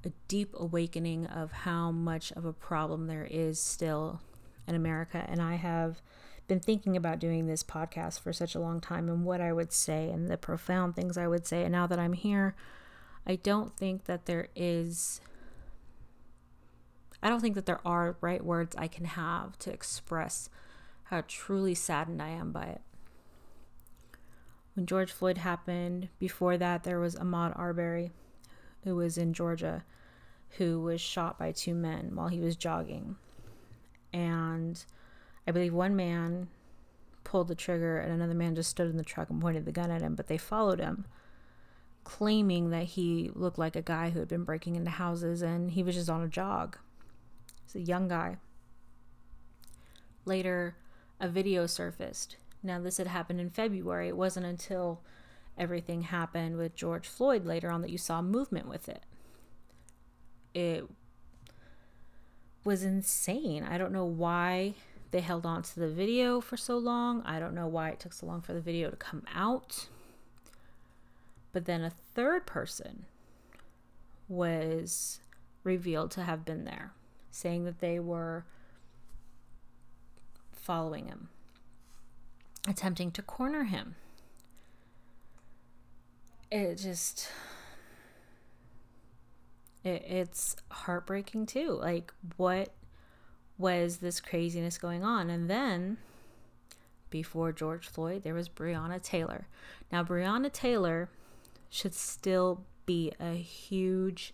a 0.04 0.12
deep 0.28 0.54
awakening 0.58 1.28
of 1.28 1.52
how 1.52 1.92
much 1.92 2.32
of 2.34 2.46
a 2.46 2.54
problem 2.54 3.08
there 3.08 3.28
is 3.30 3.60
still 3.60 4.22
in 4.68 4.76
America. 4.76 5.26
And 5.28 5.42
I 5.42 5.56
have 5.56 6.02
been 6.48 6.60
thinking 6.60 6.98
about 6.98 7.20
doing 7.20 7.48
this 7.48 7.64
podcast 7.64 8.20
for 8.20 8.34
such 8.34 8.56
a 8.56 8.60
long 8.60 8.82
time 8.82 9.08
and 9.08 9.24
what 9.24 9.42
I 9.42 9.54
would 9.54 9.72
say 9.72 10.10
and 10.10 10.28
the 10.28 10.38
profound 10.38 10.96
things 10.96 11.18
I 11.18 11.28
would 11.28 11.46
say. 11.46 11.64
And 11.64 11.72
now 11.72 11.88
that 11.88 12.00
I'm 12.00 12.14
here, 12.14 12.56
I 13.26 13.36
don't 13.36 13.78
think 13.78 14.06
that 14.06 14.26
there 14.26 14.48
is. 14.56 15.22
I 17.24 17.30
don't 17.30 17.40
think 17.40 17.54
that 17.54 17.68
there 17.68 17.86
are 17.86 18.18
right 18.20 18.44
words 18.44 18.76
I 18.76 18.88
can 18.88 19.06
have 19.06 19.58
to 19.60 19.72
express 19.72 20.50
how 21.06 21.24
truly 21.28 21.76
saddened 21.76 22.20
I 22.20 22.30
am 22.30 22.52
by 22.52 22.64
it 22.64 22.82
when 24.76 24.86
George 24.86 25.12
Floyd 25.12 25.40
happened. 25.40 26.10
Before 26.20 26.58
that, 26.58 26.84
there 26.84 27.00
was 27.00 27.16
Ahmaud 27.16 27.58
Arbery, 27.58 28.12
who 28.84 28.96
was 28.96 29.18
in 29.18 29.34
Georgia, 29.34 29.84
who 30.58 30.82
was 30.82 31.02
shot 31.02 31.38
by 31.38 31.52
two 31.52 31.74
men 31.74 32.12
while 32.16 32.28
he 32.28 32.40
was 32.40 32.56
jogging. 32.56 33.16
And 34.14 34.84
I 35.48 35.52
believe 35.52 35.74
one 35.74 35.96
man 35.96 36.48
pulled 37.24 37.48
the 37.48 37.56
trigger 37.56 37.98
and 37.98 38.12
another 38.12 38.34
man 38.34 38.56
just 38.56 38.70
stood 38.70 38.90
in 38.90 38.98
the 38.98 39.04
truck 39.04 39.30
and 39.30 39.42
pointed 39.42 39.66
the 39.66 39.72
gun 39.72 39.92
at 39.92 40.02
him, 40.02 40.16
but 40.16 40.28
they 40.28 40.38
followed 40.38 40.80
him, 40.80 41.06
claiming 42.04 42.72
that 42.72 42.84
he 42.84 43.32
looked 43.34 43.58
like 43.58 43.76
a 43.76 43.82
guy 43.82 44.10
who 44.10 44.20
had 44.20 44.28
been 44.28 44.44
breaking 44.44 44.76
into 44.76 44.92
houses 44.92 45.42
and 45.42 45.72
he 45.72 45.84
was 45.84 45.96
just 45.96 46.10
on 46.10 46.24
a 46.24 46.28
jog. 46.28 46.78
He's 47.64 47.76
a 47.76 47.86
young 47.86 48.08
guy. 48.08 48.38
Later, 50.26 50.76
a 51.20 51.28
video 51.28 51.66
surfaced 51.68 52.38
now, 52.64 52.80
this 52.80 52.98
had 52.98 53.08
happened 53.08 53.40
in 53.40 53.50
February. 53.50 54.08
It 54.08 54.18
wasn't 54.18 54.46
until 54.46 55.02
everything 55.58 56.04
happened 56.04 56.58
with 56.58 56.76
George 56.76 57.08
Floyd 57.08 57.46
later 57.46 57.72
on 57.72 57.82
that 57.82 57.90
you 57.90 57.98
saw 57.98 58.22
movement 58.22 58.68
with 58.68 58.88
it. 58.88 59.04
It 60.54 60.86
was 62.64 62.84
insane. 62.84 63.64
I 63.64 63.78
don't 63.78 63.92
know 63.92 64.06
why 64.06 64.76
they 65.10 65.22
held 65.22 65.46
on 65.46 65.64
to 65.64 65.80
the 65.80 65.90
video 65.90 66.40
for 66.40 66.56
so 66.56 66.78
long. 66.78 67.24
I 67.26 67.40
don't 67.40 67.56
know 67.56 67.68
why 67.68 67.90
it 67.90 68.00
took 68.00 68.14
so 68.14 68.28
long 68.28 68.42
for 68.42 68.54
the 68.54 68.62
video 68.62 68.92
to 68.92 68.96
come 68.96 69.24
out. 69.34 69.88
But 71.52 71.66
then 71.66 71.82
a 71.82 71.90
third 71.90 72.46
person 72.46 73.06
was 74.30 75.20
revealed 75.64 76.12
to 76.12 76.24
have 76.24 76.46
been 76.46 76.64
there, 76.64 76.94
saying 77.32 77.66
that 77.66 77.80
they 77.80 78.00
were 78.00 78.46
following 80.54 81.08
him 81.08 81.30
attempting 82.68 83.12
to 83.12 83.22
corner 83.22 83.64
him. 83.64 83.96
It 86.52 86.76
just 86.76 87.30
it, 89.84 90.04
it's 90.08 90.56
heartbreaking 90.70 91.46
too. 91.46 91.72
Like 91.72 92.14
what 92.38 92.74
was 93.58 93.98
this 93.98 94.20
craziness 94.20 94.78
going 94.78 95.04
on? 95.04 95.30
And 95.30 95.50
then 95.50 95.98
before 97.10 97.52
George 97.52 97.88
Floyd, 97.88 98.24
there 98.24 98.34
was 98.34 98.50
Breonna 98.50 99.02
Taylor. 99.02 99.48
Now 99.92 100.04
Breonna 100.04 100.52
Taylor 100.52 101.10
should 101.70 101.94
still 101.94 102.66
be 102.86 103.12
a 103.20 103.34
huge 103.34 104.34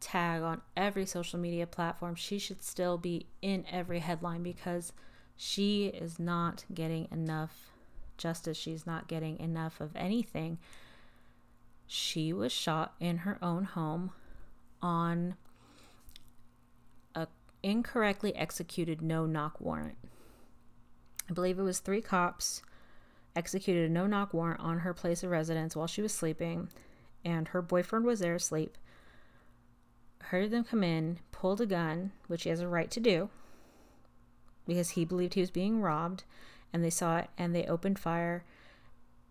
tag 0.00 0.42
on 0.42 0.60
every 0.76 1.06
social 1.06 1.38
media 1.38 1.66
platform. 1.66 2.14
She 2.14 2.38
should 2.38 2.62
still 2.62 2.98
be 2.98 3.26
in 3.40 3.64
every 3.70 4.00
headline 4.00 4.42
because 4.42 4.92
she 5.36 5.86
is 5.86 6.18
not 6.18 6.64
getting 6.72 7.08
enough 7.10 7.70
justice. 8.16 8.56
She's 8.56 8.86
not 8.86 9.08
getting 9.08 9.38
enough 9.38 9.80
of 9.80 9.94
anything. 9.96 10.58
She 11.86 12.32
was 12.32 12.52
shot 12.52 12.94
in 13.00 13.18
her 13.18 13.38
own 13.42 13.64
home 13.64 14.12
on 14.80 15.36
a 17.14 17.26
incorrectly 17.62 18.34
executed 18.34 19.02
no 19.02 19.26
knock 19.26 19.60
warrant. 19.60 19.98
I 21.28 21.32
believe 21.32 21.58
it 21.58 21.62
was 21.62 21.78
three 21.80 22.00
cops 22.00 22.62
executed 23.34 23.90
a 23.90 23.92
no 23.92 24.06
knock 24.06 24.34
warrant 24.34 24.60
on 24.60 24.80
her 24.80 24.94
place 24.94 25.22
of 25.22 25.30
residence 25.30 25.74
while 25.74 25.86
she 25.86 26.02
was 26.02 26.12
sleeping, 26.12 26.68
and 27.24 27.48
her 27.48 27.62
boyfriend 27.62 28.04
was 28.04 28.20
there 28.20 28.34
asleep. 28.34 28.76
Heard 30.24 30.50
them 30.50 30.64
come 30.64 30.84
in, 30.84 31.18
pulled 31.30 31.60
a 31.60 31.66
gun, 31.66 32.12
which 32.26 32.44
he 32.44 32.50
has 32.50 32.60
a 32.60 32.68
right 32.68 32.90
to 32.90 33.00
do, 33.00 33.30
because 34.66 34.90
he 34.90 35.04
believed 35.04 35.34
he 35.34 35.40
was 35.40 35.50
being 35.50 35.80
robbed 35.80 36.24
and 36.72 36.84
they 36.84 36.90
saw 36.90 37.18
it 37.18 37.28
and 37.36 37.54
they 37.54 37.66
opened 37.66 37.98
fire 37.98 38.44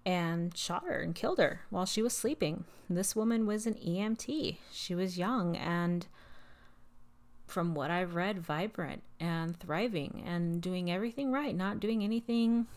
and 0.06 0.56
shot 0.58 0.84
her 0.86 1.02
and 1.02 1.16
killed 1.16 1.38
her 1.38 1.62
while 1.70 1.86
she 1.86 2.02
was 2.02 2.14
sleeping. 2.14 2.66
This 2.90 3.16
woman 3.16 3.46
was 3.46 3.66
an 3.66 3.76
EMT. 3.76 4.58
She 4.72 4.96
was 4.96 5.18
young 5.18 5.56
and 5.56 6.08
from 7.48 7.76
what 7.76 7.92
I've 7.92 8.16
read 8.16 8.40
vibrant 8.40 9.04
and 9.20 9.60
thriving 9.60 10.24
and 10.26 10.62
doing 10.62 10.90
everything 10.90 11.32
right, 11.32 11.56
not 11.56 11.80
doing 11.80 12.04
anything 12.04 12.68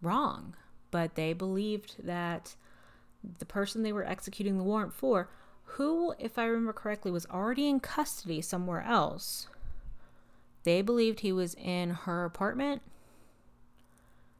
wrong. 0.00 0.54
But 0.90 1.16
they 1.16 1.32
believed 1.32 1.96
that 2.06 2.54
the 3.38 3.44
person 3.44 3.82
they 3.82 3.92
were 3.92 4.06
executing 4.06 4.56
the 4.56 4.64
warrant 4.64 4.94
for, 4.94 5.28
who, 5.64 6.14
if 6.18 6.38
I 6.38 6.44
remember 6.46 6.72
correctly, 6.72 7.10
was 7.10 7.26
already 7.26 7.68
in 7.68 7.80
custody 7.80 8.40
somewhere 8.40 8.82
else, 8.82 9.48
they 10.64 10.82
believed 10.82 11.20
he 11.20 11.32
was 11.32 11.54
in 11.54 11.90
her 11.90 12.24
apartment. 12.24 12.82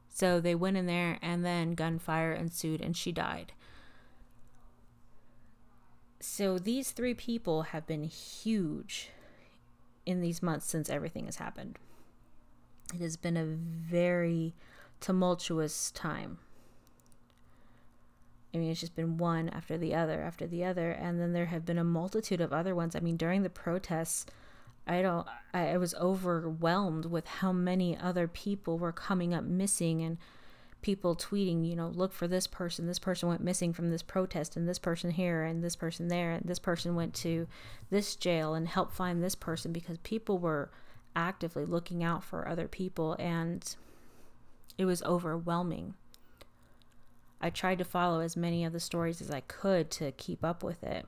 So 0.09 0.39
they 0.39 0.55
went 0.55 0.77
in 0.77 0.85
there 0.85 1.17
and 1.21 1.45
then 1.45 1.75
gunfire 1.75 2.33
ensued 2.33 2.81
and 2.81 2.95
she 2.95 3.11
died. 3.11 3.53
So 6.19 6.59
these 6.59 6.91
three 6.91 7.13
people 7.13 7.63
have 7.63 7.87
been 7.87 8.03
huge 8.03 9.09
in 10.05 10.21
these 10.21 10.43
months 10.43 10.65
since 10.65 10.89
everything 10.89 11.25
has 11.25 11.37
happened. 11.37 11.77
It 12.93 13.01
has 13.01 13.15
been 13.15 13.37
a 13.37 13.45
very 13.45 14.53
tumultuous 14.99 15.91
time. 15.91 16.39
I 18.53 18.57
mean, 18.57 18.71
it's 18.71 18.79
just 18.79 18.95
been 18.95 19.17
one 19.17 19.47
after 19.49 19.77
the 19.77 19.93
other 19.93 20.21
after 20.21 20.47
the 20.47 20.63
other. 20.63 20.91
And 20.91 21.19
then 21.19 21.33
there 21.33 21.45
have 21.45 21.65
been 21.65 21.77
a 21.77 21.83
multitude 21.83 22.41
of 22.41 22.51
other 22.51 22.75
ones. 22.75 22.95
I 22.95 22.99
mean, 22.99 23.15
during 23.15 23.43
the 23.43 23.49
protests, 23.49 24.25
I 24.87 25.01
don't 25.01 25.27
I, 25.53 25.77
was 25.77 25.93
overwhelmed 25.95 27.05
with 27.05 27.27
how 27.27 27.51
many 27.51 27.97
other 27.97 28.27
people 28.27 28.77
were 28.77 28.91
coming 28.91 29.33
up 29.33 29.43
missing 29.43 30.01
and 30.01 30.17
people 30.81 31.15
tweeting, 31.15 31.67
you 31.67 31.75
know, 31.75 31.87
look 31.87 32.13
for 32.13 32.27
this 32.27 32.47
person. 32.47 32.87
This 32.87 32.99
person 32.99 33.29
went 33.29 33.43
missing 33.43 33.73
from 33.73 33.89
this 33.89 34.01
protest, 34.01 34.55
and 34.55 34.67
this 34.67 34.79
person 34.79 35.11
here, 35.11 35.43
and 35.43 35.63
this 35.63 35.75
person 35.75 36.07
there, 36.07 36.31
and 36.31 36.45
this 36.45 36.59
person 36.59 36.95
went 36.95 37.13
to 37.15 37.47
this 37.89 38.15
jail 38.15 38.53
and 38.53 38.67
help 38.67 38.91
find 38.91 39.21
this 39.21 39.35
person 39.35 39.71
because 39.71 39.97
people 39.99 40.37
were 40.37 40.69
actively 41.15 41.65
looking 41.65 42.03
out 42.03 42.23
for 42.23 42.47
other 42.47 42.67
people, 42.67 43.15
and 43.19 43.75
it 44.77 44.85
was 44.85 45.03
overwhelming. 45.03 45.95
I 47.41 47.49
tried 47.49 47.77
to 47.79 47.85
follow 47.85 48.19
as 48.19 48.37
many 48.37 48.63
of 48.65 48.73
the 48.73 48.79
stories 48.79 49.21
as 49.21 49.31
I 49.31 49.41
could 49.41 49.89
to 49.91 50.11
keep 50.13 50.43
up 50.43 50.63
with 50.63 50.83
it. 50.83 51.05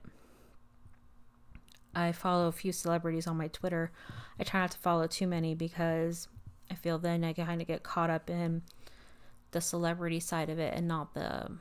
I 1.94 2.12
follow 2.12 2.48
a 2.48 2.52
few 2.52 2.72
celebrities 2.72 3.28
on 3.28 3.38
my 3.38 3.48
Twitter. 3.48 3.92
I 4.40 4.44
try 4.44 4.62
not 4.62 4.72
to 4.72 4.78
follow 4.78 5.08
too 5.08 5.28
many 5.28 5.56
because 5.56 6.28
I 6.70 6.76
feel 6.76 6.98
then 6.98 7.24
I 7.24 7.34
kind 7.34 7.62
of 7.62 7.68
get 7.68 7.84
caught 7.84 8.10
up 8.10 8.30
in 8.30 8.62
the 9.52 9.62
celebrity 9.62 10.20
side 10.20 10.50
of 10.50 10.60
it 10.60 10.74
and 10.74 10.88
not 10.88 11.14
the 11.14 11.52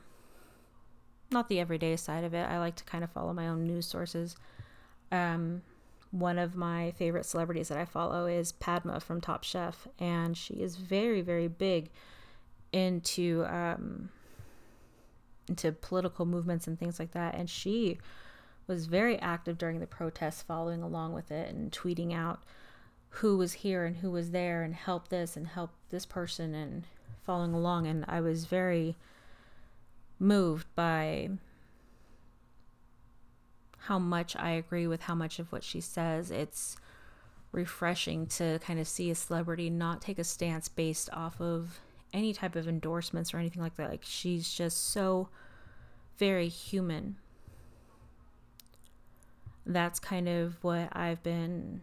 not 1.31 1.47
the 1.49 1.59
everyday 1.59 1.95
side 1.95 2.23
of 2.23 2.33
it. 2.33 2.43
I 2.43 2.59
like 2.59 2.75
to 2.75 2.83
kind 2.83 3.03
of 3.03 3.11
follow 3.11 3.33
my 3.33 3.47
own 3.47 3.65
news 3.65 3.85
sources. 3.85 4.35
Um, 5.11 5.61
one 6.11 6.37
of 6.37 6.55
my 6.55 6.91
favorite 6.91 7.25
celebrities 7.25 7.69
that 7.69 7.77
I 7.77 7.85
follow 7.85 8.25
is 8.25 8.51
Padma 8.51 8.99
from 8.99 9.21
Top 9.21 9.43
Chef, 9.43 9.87
and 9.97 10.35
she 10.37 10.55
is 10.55 10.75
very, 10.75 11.21
very 11.21 11.47
big 11.47 11.89
into 12.73 13.45
um, 13.45 14.09
into 15.47 15.71
political 15.71 16.25
movements 16.25 16.67
and 16.67 16.77
things 16.77 16.99
like 16.99 17.11
that. 17.11 17.35
And 17.35 17.49
she 17.49 17.97
was 18.71 18.85
very 18.85 19.19
active 19.19 19.57
during 19.57 19.81
the 19.81 19.85
protests, 19.85 20.41
following 20.41 20.81
along 20.81 21.11
with 21.11 21.29
it 21.29 21.53
and 21.53 21.73
tweeting 21.73 22.13
out 22.13 22.41
who 23.15 23.35
was 23.35 23.51
here 23.51 23.83
and 23.83 23.97
who 23.97 24.09
was 24.09 24.31
there 24.31 24.63
and 24.63 24.73
help 24.73 25.09
this 25.09 25.35
and 25.35 25.45
help 25.45 25.71
this 25.89 26.05
person 26.05 26.55
and 26.55 26.85
following 27.25 27.53
along. 27.53 27.85
And 27.85 28.05
I 28.07 28.21
was 28.21 28.45
very 28.45 28.95
moved 30.19 30.67
by 30.73 31.31
how 33.77 33.99
much 33.99 34.37
I 34.37 34.51
agree 34.51 34.87
with 34.87 35.01
how 35.01 35.15
much 35.15 35.37
of 35.37 35.51
what 35.51 35.65
she 35.65 35.81
says. 35.81 36.31
It's 36.31 36.77
refreshing 37.51 38.25
to 38.27 38.57
kind 38.59 38.79
of 38.79 38.87
see 38.87 39.11
a 39.11 39.15
celebrity 39.15 39.69
not 39.69 40.01
take 40.01 40.17
a 40.17 40.23
stance 40.23 40.69
based 40.69 41.09
off 41.11 41.41
of 41.41 41.81
any 42.13 42.31
type 42.31 42.55
of 42.55 42.69
endorsements 42.69 43.33
or 43.33 43.37
anything 43.37 43.61
like 43.61 43.75
that. 43.75 43.89
Like 43.89 44.03
she's 44.05 44.49
just 44.49 44.91
so 44.91 45.27
very 46.17 46.47
human 46.47 47.17
That's 49.65 49.99
kind 49.99 50.27
of 50.27 50.57
what 50.63 50.89
I've 50.91 51.21
been 51.23 51.81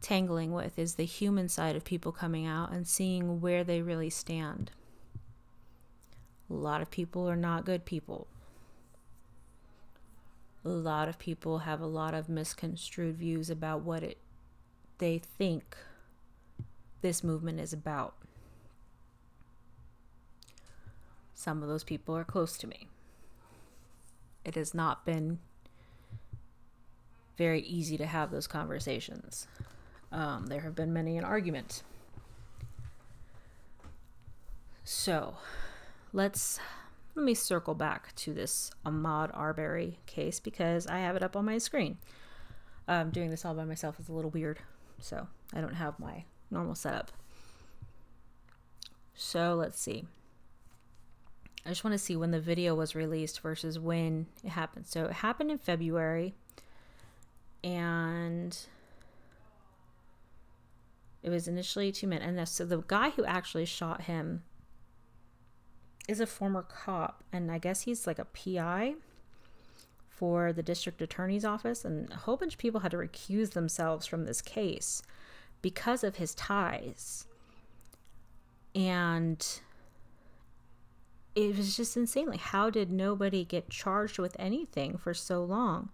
tangling 0.00 0.52
with 0.52 0.78
is 0.78 0.94
the 0.94 1.04
human 1.04 1.48
side 1.48 1.76
of 1.76 1.84
people 1.84 2.12
coming 2.12 2.46
out 2.46 2.72
and 2.72 2.86
seeing 2.86 3.40
where 3.40 3.64
they 3.64 3.82
really 3.82 4.10
stand. 4.10 4.70
A 6.48 6.54
lot 6.54 6.80
of 6.80 6.90
people 6.90 7.28
are 7.28 7.36
not 7.36 7.64
good 7.64 7.84
people. 7.84 8.26
A 10.64 10.68
lot 10.68 11.08
of 11.08 11.18
people 11.18 11.60
have 11.60 11.80
a 11.80 11.86
lot 11.86 12.12
of 12.12 12.28
misconstrued 12.28 13.16
views 13.16 13.48
about 13.48 13.82
what 13.82 14.02
it 14.02 14.18
they 14.98 15.18
think 15.18 15.76
this 17.00 17.24
movement 17.24 17.58
is 17.58 17.72
about. 17.72 18.14
Some 21.32 21.62
of 21.62 21.70
those 21.70 21.84
people 21.84 22.14
are 22.14 22.24
close 22.24 22.58
to 22.58 22.66
me. 22.66 22.89
It 24.44 24.54
has 24.54 24.74
not 24.74 25.04
been 25.04 25.38
very 27.36 27.60
easy 27.62 27.96
to 27.96 28.06
have 28.06 28.30
those 28.30 28.46
conversations. 28.46 29.46
Um, 30.12 30.46
there 30.46 30.60
have 30.60 30.74
been 30.74 30.92
many 30.92 31.16
an 31.16 31.24
argument. 31.24 31.82
So, 34.84 35.36
let's 36.12 36.58
let 37.14 37.24
me 37.24 37.34
circle 37.34 37.74
back 37.74 38.14
to 38.16 38.32
this 38.32 38.70
Ahmaud 38.84 39.30
Arbery 39.34 39.98
case 40.06 40.40
because 40.40 40.86
I 40.86 40.98
have 41.00 41.16
it 41.16 41.22
up 41.22 41.36
on 41.36 41.44
my 41.44 41.58
screen. 41.58 41.98
Um, 42.88 43.10
doing 43.10 43.30
this 43.30 43.44
all 43.44 43.54
by 43.54 43.64
myself 43.64 44.00
is 44.00 44.08
a 44.08 44.12
little 44.12 44.30
weird, 44.30 44.58
so 44.98 45.28
I 45.54 45.60
don't 45.60 45.74
have 45.74 45.98
my 45.98 46.24
normal 46.50 46.74
setup. 46.74 47.12
So 49.14 49.54
let's 49.54 49.80
see. 49.80 50.06
I 51.64 51.68
just 51.68 51.84
want 51.84 51.92
to 51.92 51.98
see 51.98 52.16
when 52.16 52.30
the 52.30 52.40
video 52.40 52.74
was 52.74 52.94
released 52.94 53.40
versus 53.40 53.78
when 53.78 54.26
it 54.42 54.50
happened. 54.50 54.86
So 54.86 55.04
it 55.04 55.12
happened 55.12 55.50
in 55.50 55.58
February, 55.58 56.34
and 57.62 58.56
it 61.22 61.28
was 61.28 61.46
initially 61.46 61.92
two 61.92 62.06
men. 62.06 62.22
And 62.22 62.48
so 62.48 62.64
the 62.64 62.82
guy 62.86 63.10
who 63.10 63.24
actually 63.24 63.66
shot 63.66 64.02
him 64.02 64.42
is 66.08 66.18
a 66.18 66.26
former 66.26 66.62
cop, 66.62 67.22
and 67.32 67.52
I 67.52 67.58
guess 67.58 67.82
he's 67.82 68.06
like 68.06 68.18
a 68.18 68.24
PI 68.24 68.94
for 70.08 70.52
the 70.52 70.62
district 70.62 71.00
attorney's 71.02 71.44
office. 71.44 71.84
And 71.84 72.10
a 72.10 72.16
whole 72.16 72.38
bunch 72.38 72.54
of 72.54 72.58
people 72.58 72.80
had 72.80 72.90
to 72.92 72.96
recuse 72.96 73.50
themselves 73.50 74.06
from 74.06 74.24
this 74.24 74.40
case 74.40 75.02
because 75.62 76.02
of 76.02 76.16
his 76.16 76.34
ties. 76.34 77.26
And 78.74 79.46
it 81.34 81.56
was 81.56 81.76
just 81.76 81.96
insane. 81.96 82.26
Like, 82.26 82.40
how 82.40 82.70
did 82.70 82.90
nobody 82.90 83.44
get 83.44 83.70
charged 83.70 84.18
with 84.18 84.36
anything 84.38 84.96
for 84.96 85.14
so 85.14 85.44
long? 85.44 85.90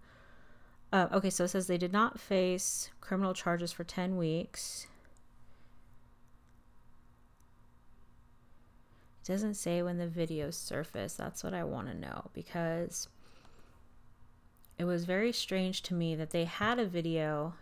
Uh, 0.91 1.07
okay, 1.11 1.29
so 1.29 1.43
it 1.43 1.49
says 1.49 1.67
they 1.67 1.77
did 1.77 1.91
not 1.91 2.19
face 2.19 2.89
criminal 3.01 3.33
charges 3.33 3.71
for 3.71 3.83
10 3.83 4.17
weeks. 4.17 4.87
It 9.21 9.27
doesn't 9.27 9.55
say 9.55 9.81
when 9.81 9.97
the 9.97 10.07
video 10.07 10.49
surfaced. 10.49 11.17
That's 11.17 11.43
what 11.43 11.53
I 11.53 11.63
want 11.65 11.87
to 11.87 11.93
know 11.93 12.29
because 12.33 13.09
it 14.77 14.85
was 14.85 15.05
very 15.05 15.33
strange 15.33 15.81
to 15.83 15.93
me 15.93 16.15
that 16.15 16.29
they 16.29 16.45
had 16.45 16.79
a 16.79 16.85
video 16.85 17.53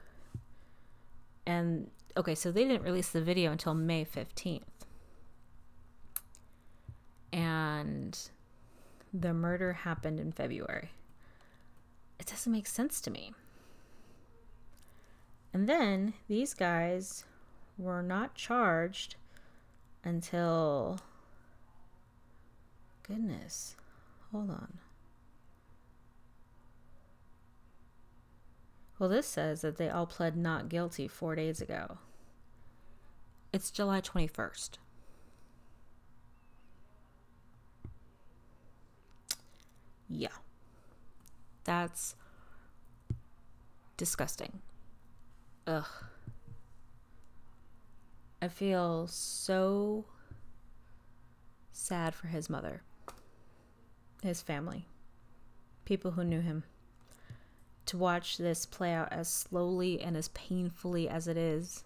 and 1.45 1.89
okay, 2.17 2.35
so 2.35 2.51
they 2.51 2.63
didn't 2.63 2.83
release 2.83 3.09
the 3.09 3.21
video 3.21 3.51
until 3.51 3.73
May 3.73 4.05
15th. 4.05 4.61
And 7.35 8.17
the 9.13 9.33
murder 9.33 9.73
happened 9.73 10.19
in 10.19 10.31
February. 10.31 10.89
It 12.17 12.27
doesn't 12.27 12.51
make 12.51 12.65
sense 12.65 13.01
to 13.01 13.11
me. 13.11 13.33
And 15.53 15.67
then 15.67 16.13
these 16.29 16.53
guys 16.53 17.25
were 17.77 18.01
not 18.01 18.35
charged 18.35 19.15
until 20.03 20.99
Goodness. 23.07 23.75
Hold 24.31 24.49
on. 24.49 24.79
Well, 28.97 29.09
this 29.09 29.27
says 29.27 29.61
that 29.61 29.77
they 29.77 29.89
all 29.89 30.07
pled 30.07 30.35
not 30.35 30.69
guilty 30.69 31.07
four 31.07 31.35
days 31.35 31.61
ago. 31.61 31.99
It's 33.53 33.69
July 33.69 34.01
21st. 34.01 34.77
Yeah. 40.09 40.29
That's 41.63 42.15
disgusting. 43.97 44.61
Ugh. 45.67 45.85
I 48.41 48.47
feel 48.47 49.07
so 49.07 50.05
sad 51.71 52.13
for 52.13 52.27
his 52.27 52.49
mother 52.49 52.81
his 54.25 54.41
family, 54.41 54.87
people 55.85 56.11
who 56.11 56.23
knew 56.23 56.41
him. 56.41 56.63
To 57.87 57.97
watch 57.97 58.37
this 58.37 58.65
play 58.65 58.91
out 58.91 59.09
as 59.11 59.29
slowly 59.29 60.01
and 60.01 60.17
as 60.17 60.29
painfully 60.29 61.07
as 61.07 61.27
it 61.27 61.37
is, 61.37 61.83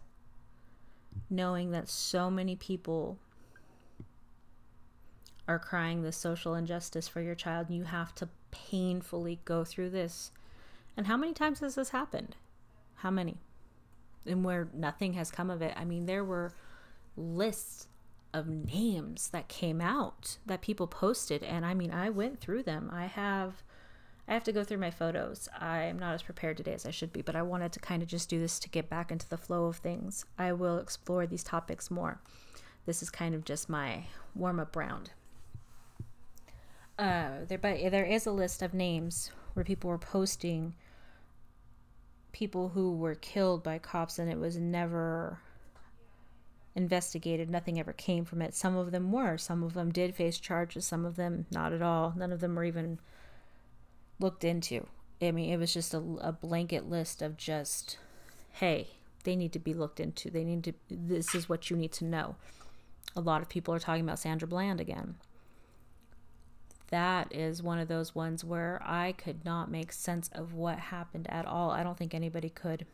knowing 1.30 1.72
that 1.72 1.90
so 1.90 2.32
many 2.32 2.56
people 2.56 3.20
are 5.50 5.58
crying 5.58 6.04
the 6.04 6.12
social 6.12 6.54
injustice 6.54 7.08
for 7.08 7.22
your 7.22 7.34
child, 7.34 7.68
and 7.68 7.76
you 7.76 7.86
have 7.86 8.14
to 8.14 8.30
painfully 8.52 9.40
go 9.46 9.64
through 9.64 9.90
this. 9.90 10.32
And 10.96 11.08
how 11.08 11.18
many 11.18 11.34
times 11.34 11.60
has 11.62 11.74
this 11.74 11.90
happened? 11.90 12.36
How 12.98 13.10
many? 13.10 13.40
And 14.28 14.46
where 14.46 14.70
nothing 14.74 15.14
has 15.14 15.32
come 15.32 15.50
of 15.50 15.64
it. 15.64 15.74
I 15.76 15.86
mean, 15.86 16.06
there 16.06 16.24
were 16.24 16.54
lists 17.18 17.88
of 18.32 18.48
names 18.48 19.30
that 19.30 19.48
came 19.48 19.82
out 19.82 20.38
that 20.46 20.62
people 20.62 20.86
posted 20.86 21.42
and 21.42 21.66
I 21.66 21.74
mean 21.74 21.92
I 21.92 22.12
went 22.12 22.40
through 22.40 22.62
them. 22.62 22.88
I 22.94 23.08
have 23.08 23.64
I 24.28 24.34
have 24.34 24.44
to 24.44 24.52
go 24.52 24.64
through 24.64 24.78
my 24.78 24.92
photos. 24.92 25.50
I'm 25.60 25.98
not 25.98 26.14
as 26.14 26.22
prepared 26.22 26.58
today 26.58 26.74
as 26.74 26.86
I 26.86 26.92
should 26.92 27.12
be, 27.12 27.24
but 27.24 27.36
I 27.36 27.42
wanted 27.42 27.72
to 27.72 27.80
kind 27.80 28.04
of 28.04 28.08
just 28.08 28.30
do 28.30 28.40
this 28.40 28.60
to 28.60 28.70
get 28.70 28.88
back 28.88 29.12
into 29.12 29.28
the 29.28 29.38
flow 29.38 29.66
of 29.66 29.78
things. 29.78 30.26
I 30.38 30.54
will 30.54 30.78
explore 30.78 31.26
these 31.26 31.44
topics 31.44 31.90
more. 31.90 32.22
This 32.86 33.02
is 33.02 33.10
kind 33.10 33.34
of 33.34 33.44
just 33.44 33.68
my 33.68 34.04
warm 34.36 34.60
up 34.60 34.76
round. 34.76 35.10
Uh, 37.00 37.46
there, 37.48 37.58
but 37.58 37.80
there 37.92 38.04
is 38.04 38.26
a 38.26 38.32
list 38.32 38.62
of 38.62 38.74
names 38.74 39.32
where 39.54 39.64
people 39.64 39.90
were 39.90 39.98
posting 39.98 40.76
people 42.34 42.70
who 42.70 42.94
were 42.94 43.16
killed 43.16 43.64
by 43.64 43.78
cops, 43.78 44.20
and 44.20 44.30
it 44.30 44.38
was 44.38 44.58
never 44.58 45.40
investigated. 46.76 47.50
Nothing 47.50 47.80
ever 47.80 47.94
came 47.94 48.26
from 48.26 48.42
it. 48.42 48.54
Some 48.54 48.76
of 48.76 48.92
them 48.92 49.14
were. 49.14 49.38
Some 49.38 49.64
of 49.64 49.76
them 49.76 49.94
did 49.94 50.14
face 50.14 50.40
charges. 50.40 50.86
Some 50.86 51.06
of 51.06 51.16
them 51.16 51.46
not 51.50 51.72
at 51.72 51.82
all. 51.82 52.14
None 52.18 52.34
of 52.34 52.42
them 52.42 52.56
were 52.56 52.66
even 52.66 53.00
looked 54.20 54.44
into. 54.44 54.86
I 55.22 55.32
mean, 55.32 55.54
it 55.54 55.58
was 55.58 55.74
just 55.74 55.94
a, 55.94 56.04
a 56.20 56.34
blanket 56.34 56.90
list 56.90 57.22
of 57.22 57.38
just, 57.38 57.98
hey, 58.52 58.90
they 59.24 59.38
need 59.38 59.54
to 59.54 59.60
be 59.60 59.74
looked 59.74 60.02
into. 60.02 60.30
They 60.30 60.44
need 60.44 60.66
to, 60.66 60.74
this 60.90 61.34
is 61.34 61.48
what 61.48 61.70
you 61.70 61.78
need 61.78 61.94
to 61.94 62.06
know. 62.06 62.36
A 63.16 63.22
lot 63.22 63.42
of 63.42 63.48
people 63.48 63.74
are 63.74 63.80
talking 63.80 64.04
about 64.04 64.20
Sandra 64.20 64.50
Bland 64.50 64.82
again. 64.82 65.16
That 66.90 67.34
is 67.34 67.62
one 67.62 67.78
of 67.78 67.88
those 67.88 68.16
ones 68.16 68.44
where 68.44 68.82
I 68.84 69.12
could 69.12 69.46
not 69.46 69.70
make 69.70 69.92
sense 69.92 70.30
of 70.34 70.54
what 70.54 70.80
happened 70.80 71.28
at 71.30 71.46
all. 71.46 71.70
I 71.70 71.84
don't 71.84 71.98
think 71.98 72.14
anybody 72.14 72.50
could. 72.50 72.86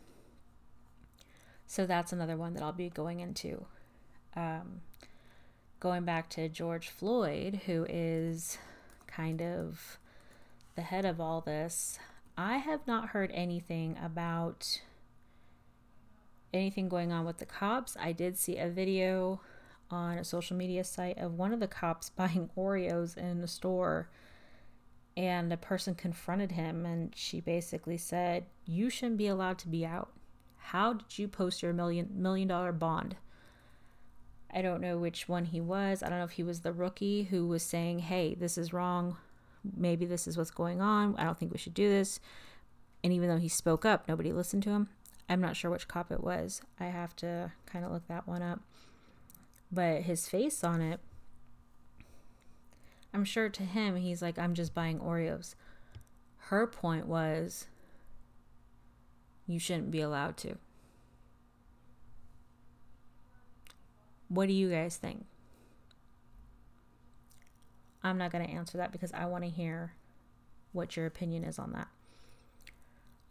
So 1.66 1.86
that's 1.86 2.12
another 2.12 2.36
one 2.36 2.54
that 2.54 2.64
I'll 2.64 2.74
be 2.74 2.90
going 2.90 3.22
into. 3.22 3.66
Um, 4.36 4.82
going 5.80 6.04
back 6.04 6.30
to 6.32 6.50
George 6.50 6.90
Floyd, 6.90 7.62
who 7.66 7.86
is 7.90 8.58
kind 9.08 9.42
of 9.42 9.98
the 10.76 10.82
head 10.82 11.06
of 11.06 11.22
all 11.22 11.40
this, 11.40 11.98
I 12.38 12.58
have 12.58 12.86
not 12.86 13.10
heard 13.10 13.32
anything 13.34 13.98
about 14.04 14.82
anything 16.54 16.90
going 16.90 17.12
on 17.14 17.26
with 17.26 17.38
the 17.38 17.46
cops. 17.46 17.96
I 18.00 18.12
did 18.12 18.38
see 18.38 18.58
a 18.58 18.70
video 18.70 19.40
on 19.90 20.18
a 20.18 20.24
social 20.24 20.58
media 20.58 20.84
site 20.84 21.18
of 21.18 21.34
one 21.34 21.54
of 21.54 21.60
the 21.60 21.68
cops 21.68 22.10
buying 22.16 22.50
Oreos 22.58 23.18
in 23.18 23.42
a 23.42 23.48
store 23.48 24.10
and 25.18 25.52
a 25.54 25.58
person 25.58 25.96
confronted 25.96 26.52
him 26.52 26.86
and 26.86 27.14
she 27.16 27.40
basically 27.40 27.98
said, 27.98 28.46
"You 28.66 28.90
shouldn't 28.90 29.18
be 29.18 29.28
allowed 29.28 29.58
to 29.60 29.68
be 29.68 29.86
out." 29.86 30.12
How 30.58 30.94
did 30.94 31.18
you 31.18 31.28
post 31.28 31.62
your 31.62 31.74
million 31.74 32.10
million 32.14 32.48
dollar 32.48 32.72
bond? 32.72 33.16
I 34.54 34.62
don't 34.62 34.82
know 34.82 34.98
which 34.98 35.28
one 35.28 35.46
he 35.46 35.62
was. 35.62 36.02
I 36.02 36.10
don't 36.10 36.20
know 36.20 36.26
if 36.26 36.32
he 36.32 36.44
was 36.44 36.62
the 36.62 36.74
rookie 36.74 37.24
who 37.24 37.48
was 37.48 37.64
saying, 37.64 38.00
"Hey, 38.00 38.36
this 38.36 38.58
is 38.58 38.74
wrong. 38.74 39.18
Maybe 39.76 40.06
this 40.06 40.28
is 40.28 40.38
what's 40.38 40.52
going 40.52 40.82
on. 40.82 41.16
I 41.18 41.24
don't 41.24 41.38
think 41.38 41.52
we 41.52 41.58
should 41.58 41.74
do 41.74 41.90
this." 41.90 42.20
And 43.04 43.14
even 43.14 43.30
though 43.30 43.38
he 43.38 43.50
spoke 43.50 43.86
up, 43.86 44.08
nobody 44.08 44.34
listened 44.34 44.64
to 44.64 44.72
him. 44.72 44.90
I'm 45.30 45.42
not 45.42 45.56
sure 45.56 45.72
which 45.72 45.88
cop 45.88 46.12
it 46.12 46.24
was. 46.24 46.62
I 46.80 46.86
have 46.86 47.16
to 47.18 47.52
kind 47.66 47.86
of 47.86 47.92
look 47.92 48.08
that 48.08 48.28
one 48.28 48.42
up. 48.42 48.62
But 49.76 50.04
his 50.04 50.30
face 50.30 50.64
on 50.64 50.80
it, 50.80 51.02
I'm 53.14 53.26
sure 53.26 53.50
to 53.50 53.64
him, 53.64 53.98
he's 53.98 54.22
like, 54.22 54.40
I'm 54.40 54.54
just 54.54 54.74
buying 54.74 55.00
Oreos. 55.00 55.56
her 56.48 56.66
point 56.66 57.08
was 57.08 57.66
you 59.46 59.60
shouldn't 59.60 59.92
be 59.92 60.00
allowed 60.00 60.38
to. 60.38 60.56
What 64.30 64.48
do 64.48 64.54
you 64.54 64.70
guys 64.70 64.96
think? 64.96 65.26
I'm 68.02 68.18
not 68.18 68.32
going 68.32 68.46
to 68.46 68.52
answer 68.52 68.78
that 68.78 68.94
because 68.94 69.12
I 69.12 69.26
want 69.26 69.44
to 69.44 69.50
hear 69.50 69.94
what 70.72 70.96
your 70.96 71.06
opinion 71.06 71.44
is 71.44 71.60
on 71.60 71.74
that. 71.74 71.88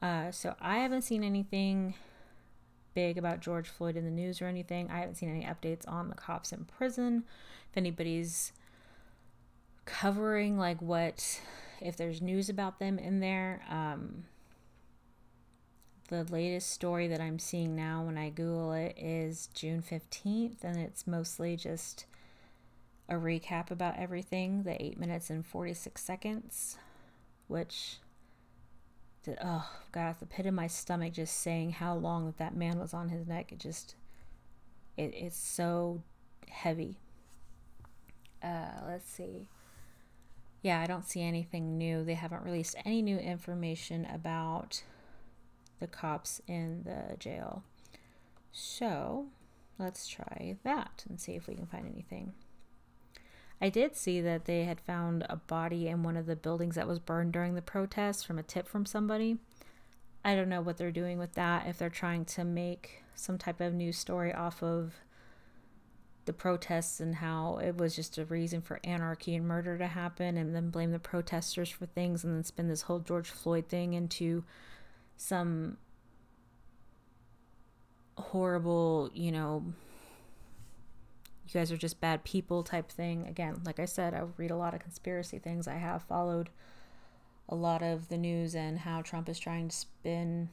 Uh, 0.02 0.30
so 0.30 0.54
I 0.60 0.78
haven't 0.78 1.02
seen 1.02 1.24
anything 1.24 1.94
big 2.94 3.18
about 3.18 3.40
George 3.40 3.68
Floyd 3.68 3.96
in 3.96 4.04
the 4.04 4.10
news 4.10 4.40
or 4.40 4.46
anything. 4.46 4.90
I 4.90 5.00
haven't 5.00 5.16
seen 5.16 5.30
any 5.30 5.44
updates 5.44 5.88
on 5.88 6.08
the 6.08 6.14
cops 6.14 6.52
in 6.52 6.64
prison. 6.64 7.24
If 7.70 7.76
anybody's 7.76 8.52
covering 9.84 10.56
like 10.56 10.80
what 10.80 11.40
if 11.80 11.94
there's 11.96 12.22
news 12.22 12.48
about 12.48 12.78
them 12.78 12.98
in 12.98 13.20
there 13.20 13.60
um 13.68 14.24
the 16.08 16.24
latest 16.24 16.70
story 16.70 17.08
that 17.08 17.20
I'm 17.20 17.38
seeing 17.38 17.74
now 17.74 18.02
when 18.02 18.18
I 18.18 18.30
Google 18.30 18.72
it 18.72 18.96
is 18.98 19.48
June 19.54 19.82
15th, 19.82 20.62
and 20.62 20.76
it's 20.76 21.06
mostly 21.06 21.56
just 21.56 22.06
a 23.08 23.14
recap 23.14 23.70
about 23.70 23.98
everything 23.98 24.62
the 24.62 24.82
8 24.82 24.98
minutes 24.98 25.30
and 25.30 25.44
46 25.44 26.02
seconds, 26.02 26.78
which, 27.48 27.98
did, 29.24 29.38
oh, 29.42 29.68
God, 29.92 30.16
the 30.20 30.26
pit 30.26 30.46
of 30.46 30.54
my 30.54 30.66
stomach 30.66 31.14
just 31.14 31.40
saying 31.40 31.72
how 31.72 31.94
long 31.94 32.26
that 32.26 32.38
that 32.38 32.56
man 32.56 32.78
was 32.78 32.94
on 32.94 33.08
his 33.08 33.26
neck. 33.26 33.52
It 33.52 33.58
just, 33.58 33.96
it, 34.96 35.12
it's 35.14 35.36
so 35.36 36.02
heavy. 36.48 36.98
Uh, 38.42 38.82
let's 38.86 39.10
see. 39.10 39.48
Yeah, 40.62 40.80
I 40.80 40.86
don't 40.86 41.06
see 41.06 41.22
anything 41.22 41.76
new. 41.76 42.04
They 42.04 42.14
haven't 42.14 42.44
released 42.44 42.76
any 42.84 43.02
new 43.02 43.18
information 43.18 44.06
about 44.06 44.82
the 45.80 45.86
cops 45.86 46.40
in 46.46 46.82
the 46.84 47.16
jail. 47.18 47.64
So 48.52 49.26
let's 49.78 50.06
try 50.06 50.56
that 50.62 51.04
and 51.08 51.20
see 51.20 51.32
if 51.32 51.48
we 51.48 51.54
can 51.54 51.66
find 51.66 51.86
anything. 51.86 52.32
I 53.60 53.68
did 53.68 53.96
see 53.96 54.20
that 54.20 54.44
they 54.44 54.64
had 54.64 54.80
found 54.80 55.24
a 55.28 55.36
body 55.36 55.88
in 55.88 56.02
one 56.02 56.16
of 56.16 56.26
the 56.26 56.36
buildings 56.36 56.74
that 56.74 56.88
was 56.88 56.98
burned 56.98 57.32
during 57.32 57.54
the 57.54 57.62
protests 57.62 58.22
from 58.22 58.38
a 58.38 58.42
tip 58.42 58.68
from 58.68 58.84
somebody. 58.84 59.38
I 60.24 60.34
don't 60.34 60.48
know 60.48 60.60
what 60.60 60.76
they're 60.76 60.90
doing 60.90 61.18
with 61.18 61.34
that, 61.34 61.66
if 61.66 61.78
they're 61.78 61.90
trying 61.90 62.24
to 62.26 62.44
make 62.44 63.02
some 63.14 63.38
type 63.38 63.60
of 63.60 63.72
news 63.74 63.96
story 63.96 64.32
off 64.32 64.62
of 64.62 64.94
the 66.24 66.32
protests 66.32 67.00
and 67.00 67.16
how 67.16 67.58
it 67.58 67.76
was 67.76 67.94
just 67.94 68.16
a 68.16 68.24
reason 68.24 68.62
for 68.62 68.80
anarchy 68.82 69.34
and 69.34 69.46
murder 69.46 69.76
to 69.78 69.86
happen, 69.86 70.36
and 70.36 70.54
then 70.54 70.70
blame 70.70 70.90
the 70.90 70.98
protesters 70.98 71.68
for 71.68 71.86
things, 71.86 72.24
and 72.24 72.34
then 72.34 72.44
spin 72.44 72.68
this 72.68 72.82
whole 72.82 72.98
George 72.98 73.28
Floyd 73.28 73.68
thing 73.68 73.92
into 73.92 74.42
some 75.16 75.76
horrible, 78.16 79.10
you 79.12 79.30
know, 79.30 79.64
you 81.46 81.52
guys 81.52 81.70
are 81.70 81.76
just 81.76 82.00
bad 82.00 82.24
people 82.24 82.62
type 82.62 82.90
thing. 82.90 83.26
Again, 83.26 83.60
like 83.64 83.78
I 83.78 83.84
said, 83.84 84.14
I 84.14 84.22
read 84.36 84.50
a 84.50 84.56
lot 84.56 84.74
of 84.74 84.80
conspiracy 84.80 85.38
things. 85.38 85.68
I 85.68 85.74
have 85.74 86.02
followed 86.02 86.50
a 87.48 87.54
lot 87.54 87.82
of 87.82 88.08
the 88.08 88.16
news 88.16 88.54
and 88.54 88.78
how 88.78 89.02
Trump 89.02 89.28
is 89.28 89.38
trying 89.38 89.68
to 89.68 89.76
spin 89.76 90.48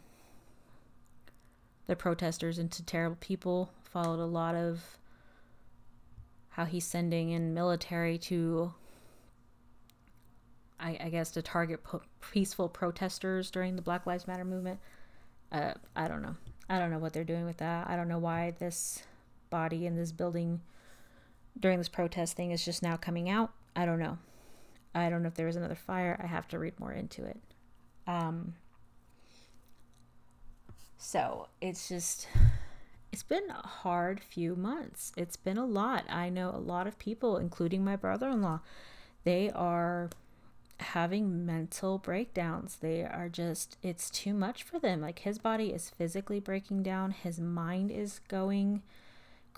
the 1.88 1.96
protesters 1.96 2.60
into 2.60 2.84
terrible 2.84 3.18
people. 3.20 3.72
Followed 3.84 4.20
a 4.20 4.26
lot 4.26 4.56
of 4.56 4.98
how 6.50 6.66
he's 6.66 6.86
sending 6.86 7.32
in 7.32 7.54
military 7.54 8.18
to 8.18 8.74
I, 10.80 10.98
I 11.00 11.10
guess 11.10 11.32
to 11.32 11.42
target 11.42 11.84
po- 11.84 12.02
peaceful 12.32 12.68
protesters 12.68 13.52
during 13.52 13.76
the 13.76 13.82
Black 13.82 14.06
Lives 14.06 14.28
Matter 14.28 14.44
movement. 14.44 14.80
Uh, 15.52 15.74
I 15.96 16.08
don't 16.08 16.22
know. 16.24 16.36
I 16.70 16.80
don't 16.80 16.90
know 16.90 16.98
what 16.98 17.14
they're 17.14 17.24
doing 17.24 17.46
with 17.46 17.58
that. 17.58 17.88
I 17.88 17.96
don't 17.96 18.08
know 18.08 18.18
why 18.18 18.56
this 18.60 19.04
body 19.50 19.86
in 19.86 19.96
this 19.96 20.12
building 20.12 20.62
during 21.60 21.78
this 21.78 21.90
protest 21.90 22.36
thing 22.36 22.52
is 22.52 22.64
just 22.64 22.82
now 22.82 22.98
coming 22.98 23.30
out. 23.30 23.52
I 23.76 23.86
don't 23.86 24.00
know. 24.00 24.18
I 24.94 25.10
don't 25.10 25.22
know 25.22 25.28
if 25.28 25.36
there 25.36 25.46
was 25.46 25.56
another 25.56 25.76
fire. 25.76 26.20
I 26.22 26.28
have 26.28 26.48
to 26.50 26.60
read 26.60 26.80
more 26.80 26.92
into 26.92 27.24
it. 27.24 27.38
Um, 28.08 28.56
so 30.98 31.48
it's 31.62 31.88
just, 31.88 32.28
it's 33.12 33.24
been 33.24 33.50
a 33.50 33.68
hard 33.68 34.20
few 34.20 34.56
months. 34.56 35.14
It's 35.16 35.38
been 35.38 35.58
a 35.58 35.66
lot. 35.66 36.06
I 36.10 36.30
know 36.30 36.50
a 36.50 36.60
lot 36.60 36.88
of 36.88 37.00
people, 37.00 37.38
including 37.38 37.84
my 37.84 37.96
brother 37.96 38.30
in 38.30 38.42
law, 38.42 38.60
they 39.24 39.50
are 39.52 40.10
having 40.80 41.46
mental 41.46 41.98
breakdowns. 41.98 42.78
They 42.78 43.04
are 43.04 43.30
just, 43.30 43.78
it's 43.82 44.10
too 44.10 44.34
much 44.34 44.64
for 44.64 44.80
them. 44.80 45.00
Like 45.02 45.20
his 45.20 45.38
body 45.38 45.68
is 45.68 45.90
physically 45.90 46.40
breaking 46.40 46.84
down, 46.84 47.12
his 47.12 47.40
mind 47.40 47.92
is 47.92 48.20
going 48.28 48.82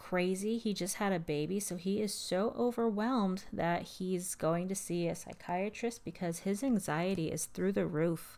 crazy. 0.10 0.58
He 0.58 0.74
just 0.74 0.96
had 0.96 1.14
a 1.14 1.20
baby, 1.20 1.60
so 1.60 1.78
he 1.78 2.02
is 2.02 2.14
so 2.14 2.54
overwhelmed 2.58 3.46
that 3.54 3.84
he's 3.84 4.36
going 4.36 4.68
to 4.68 4.76
see 4.76 5.08
a 5.08 5.16
psychiatrist 5.16 6.04
because 6.04 6.40
his 6.40 6.62
anxiety 6.62 7.32
is 7.32 7.46
through 7.46 7.72
the 7.72 7.86
roof. 7.86 8.38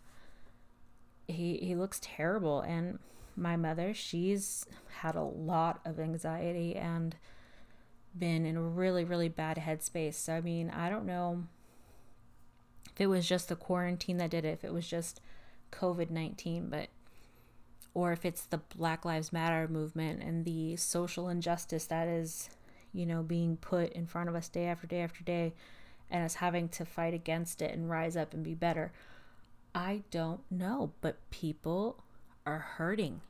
He 1.28 1.58
he 1.58 1.76
looks 1.76 2.00
terrible 2.02 2.62
and 2.62 3.00
my 3.36 3.58
mother, 3.58 3.94
she's 3.94 4.66
had 5.00 5.16
a 5.16 5.24
lot 5.24 5.82
of 5.84 6.00
anxiety 6.00 6.76
and 6.76 7.16
been 8.18 8.46
in 8.46 8.56
a 8.56 8.62
really 8.62 9.04
really 9.04 9.30
bad 9.30 9.58
headspace. 9.58 10.14
So 10.14 10.34
I 10.34 10.42
mean, 10.42 10.70
I 10.70 10.90
don't 10.90 11.06
know 11.06 11.46
if 12.94 13.02
it 13.02 13.08
was 13.08 13.28
just 13.28 13.50
the 13.50 13.56
quarantine 13.56 14.18
that 14.18 14.30
did 14.30 14.46
it, 14.46 14.50
if 14.50 14.64
it 14.64 14.74
was 14.74 14.88
just 14.88 15.20
COVID 15.72 16.12
19, 16.12 16.68
but 16.70 16.90
or 17.96 18.12
if 18.12 18.26
it's 18.26 18.44
the 18.44 18.60
Black 18.76 19.06
Lives 19.06 19.34
Matter 19.34 19.68
movement 19.70 20.22
and 20.22 20.44
the 20.44 20.76
social 20.76 21.30
injustice 21.30 21.86
that 21.86 22.10
is, 22.10 22.50
you 22.94 23.06
know, 23.06 23.24
being 23.24 23.56
put 23.56 23.94
in 23.94 24.06
front 24.06 24.28
of 24.28 24.36
us 24.36 24.50
day 24.50 24.66
after 24.66 24.86
day 24.86 25.02
after 25.02 25.24
day 25.24 25.54
and 26.12 26.24
us 26.24 26.36
having 26.36 26.68
to 26.70 26.86
fight 26.86 27.14
against 27.14 27.62
it 27.62 27.74
and 27.74 27.90
rise 27.90 28.18
up 28.18 28.34
and 28.34 28.44
be 28.44 28.54
better. 28.54 28.92
I 29.74 30.04
don't 30.12 30.42
know, 30.52 30.92
but 31.00 31.30
people 31.32 32.04
are 32.46 32.60
hurting. 32.60 33.22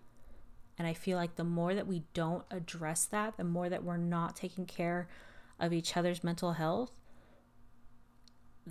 And 0.80 0.88
I 0.88 0.94
feel 0.94 1.18
like 1.18 1.36
the 1.36 1.44
more 1.44 1.76
that 1.76 1.88
we 1.88 2.04
don't 2.16 2.44
address 2.50 3.06
that, 3.06 3.38
the 3.38 3.44
more 3.44 3.70
that 3.70 3.84
we're 3.84 3.98
not 3.98 4.36
taking 4.36 4.66
care 4.66 5.08
of 5.60 5.74
each 5.74 5.96
other's 5.96 6.24
mental 6.24 6.54
health, 6.54 6.92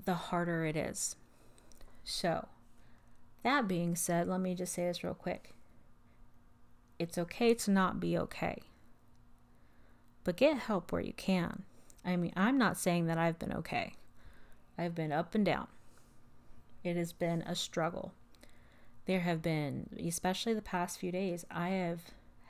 the 0.05 0.15
harder 0.15 0.65
it 0.67 0.77
is. 0.77 1.15
So, 2.03 2.49
that 3.45 3.69
being 3.69 3.95
said, 3.95 4.27
let 4.27 4.41
me 4.41 4.57
just 4.57 4.75
say 4.75 4.87
this 4.87 5.05
real 5.05 5.15
quick. 5.15 5.54
It's 6.99 7.19
okay 7.19 7.55
to 7.55 7.71
not 7.71 8.01
be 8.01 8.17
okay, 8.17 8.63
but 10.23 10.37
get 10.37 10.57
help 10.57 10.93
where 10.93 11.03
you 11.03 11.13
can. 11.13 11.65
I 12.05 12.17
mean, 12.17 12.33
I'm 12.37 12.59
not 12.59 12.77
saying 12.77 13.07
that 13.07 13.19
I've 13.19 13.39
been 13.39 13.53
okay, 13.53 13.95
I've 14.79 14.95
been 14.95 15.13
up 15.13 15.35
and 15.35 15.45
down. 15.45 15.69
It 16.83 16.97
has 16.97 17.13
been 17.13 17.43
a 17.43 17.55
struggle. 17.55 18.13
There 19.07 19.21
have 19.21 19.43
been, 19.43 19.89
especially 20.07 20.55
the 20.55 20.63
past 20.63 20.99
few 20.99 21.13
days, 21.13 21.45
I 21.51 21.71
have 21.71 22.03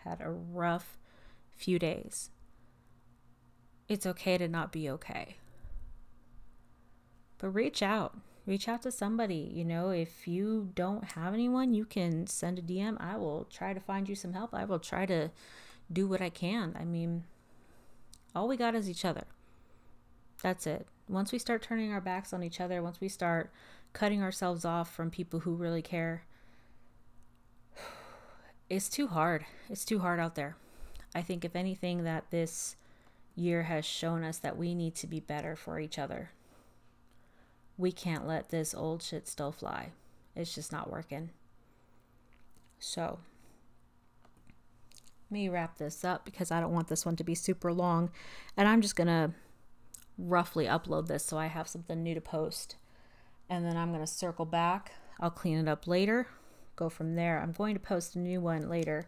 had 0.05 0.21
a 0.21 0.31
rough 0.31 0.99
few 1.57 1.79
days. 1.79 2.31
It's 3.89 4.07
okay 4.07 4.39
to 4.39 4.49
not 4.49 4.73
be 4.73 4.89
okay 4.91 5.37
but 7.45 7.51
reach 7.51 7.83
out 7.83 8.17
reach 8.47 8.69
out 8.69 8.83
to 8.83 8.91
somebody 8.91 9.51
you 9.55 9.65
know 9.65 9.91
if 9.91 10.29
you 10.29 10.71
don't 10.75 11.13
have 11.13 11.33
anyone 11.33 11.73
you 11.73 11.85
can 11.85 12.27
send 12.27 12.59
a 12.59 12.63
dm 12.63 12.97
i 13.01 13.17
will 13.17 13.47
try 13.51 13.73
to 13.73 13.81
find 13.81 14.09
you 14.09 14.15
some 14.15 14.33
help. 14.33 14.55
I 14.55 14.65
will 14.65 14.79
try 14.79 15.07
to 15.07 15.31
do 15.93 16.07
what 16.07 16.21
i 16.21 16.31
can. 16.31 16.77
I 16.79 16.85
mean 16.85 17.25
all 18.35 18.49
we 18.49 18.57
got 18.57 18.75
is 18.75 18.91
each 18.91 19.05
other. 19.05 19.25
That's 20.43 20.67
it. 20.67 20.89
Once 21.09 21.31
we 21.31 21.39
start 21.39 21.63
turning 21.63 21.93
our 21.93 22.01
backs 22.01 22.33
on 22.33 22.43
each 22.43 22.61
other 22.61 22.83
once 22.83 23.01
we 23.01 23.09
start 23.09 23.51
cutting 23.93 24.23
ourselves 24.23 24.65
off 24.65 24.93
from 24.93 25.11
people 25.11 25.41
who 25.41 25.55
really 25.55 25.83
care 25.83 26.25
it's 28.71 28.89
too 28.89 29.09
hard. 29.09 29.45
It's 29.69 29.85
too 29.85 29.99
hard 29.99 30.19
out 30.19 30.35
there. 30.35 30.57
I 31.15 31.23
think 31.23 31.45
if 31.45 31.55
anything 31.55 32.05
that 32.05 32.31
this 32.31 32.77
year 33.37 33.65
has 33.65 33.85
shown 33.85 34.25
us 34.25 34.39
that 34.39 34.57
we 34.57 34.75
need 34.75 34.95
to 34.97 35.07
be 35.07 35.21
better 35.21 35.55
for 35.55 35.79
each 35.79 35.99
other 35.99 36.31
we 37.77 37.93
can't 37.93 38.27
let 38.27 38.51
this 38.51 38.75
old 38.75 39.03
shit 39.03 39.27
still 39.27 39.53
fly. 39.53 39.91
It's 40.37 40.55
just 40.55 40.73
not 40.73 40.91
working. 40.91 41.31
So, 42.79 43.19
let 45.31 45.35
me 45.35 45.49
wrap 45.49 45.79
this 45.79 46.05
up 46.05 46.25
because 46.25 46.51
I 46.51 46.61
don't 46.61 46.73
want 46.73 46.89
this 46.89 47.07
one 47.07 47.17
to 47.17 47.25
be 47.25 47.35
super 47.35 47.73
long. 47.73 48.11
And 48.57 48.69
I'm 48.69 48.81
just 48.81 48.97
going 48.97 49.09
to 49.09 49.33
roughly 50.19 50.67
upload 50.67 51.09
this 51.09 51.25
so 51.25 51.39
I 51.39 51.47
have 51.47 51.69
something 51.69 52.03
new 52.03 52.15
to 52.15 52.21
post. 52.21 52.77
And 53.49 53.65
then 53.65 53.77
I'm 53.77 53.89
going 53.89 54.05
to 54.05 54.07
circle 54.07 54.45
back. 54.45 54.93
I'll 55.21 55.31
clean 55.31 55.59
it 55.59 55.69
up 55.69 55.87
later, 55.87 56.27
go 56.77 56.89
from 56.89 57.15
there. 57.15 57.41
I'm 57.41 57.53
going 57.53 57.75
to 57.75 57.81
post 57.81 58.17
a 58.17 58.19
new 58.19 58.41
one 58.41 58.69
later, 58.69 59.07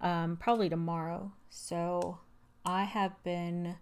um, 0.00 0.36
probably 0.36 0.68
tomorrow. 0.68 1.32
So, 1.48 2.18
I 2.64 2.84
have 2.84 3.22
been 3.24 3.76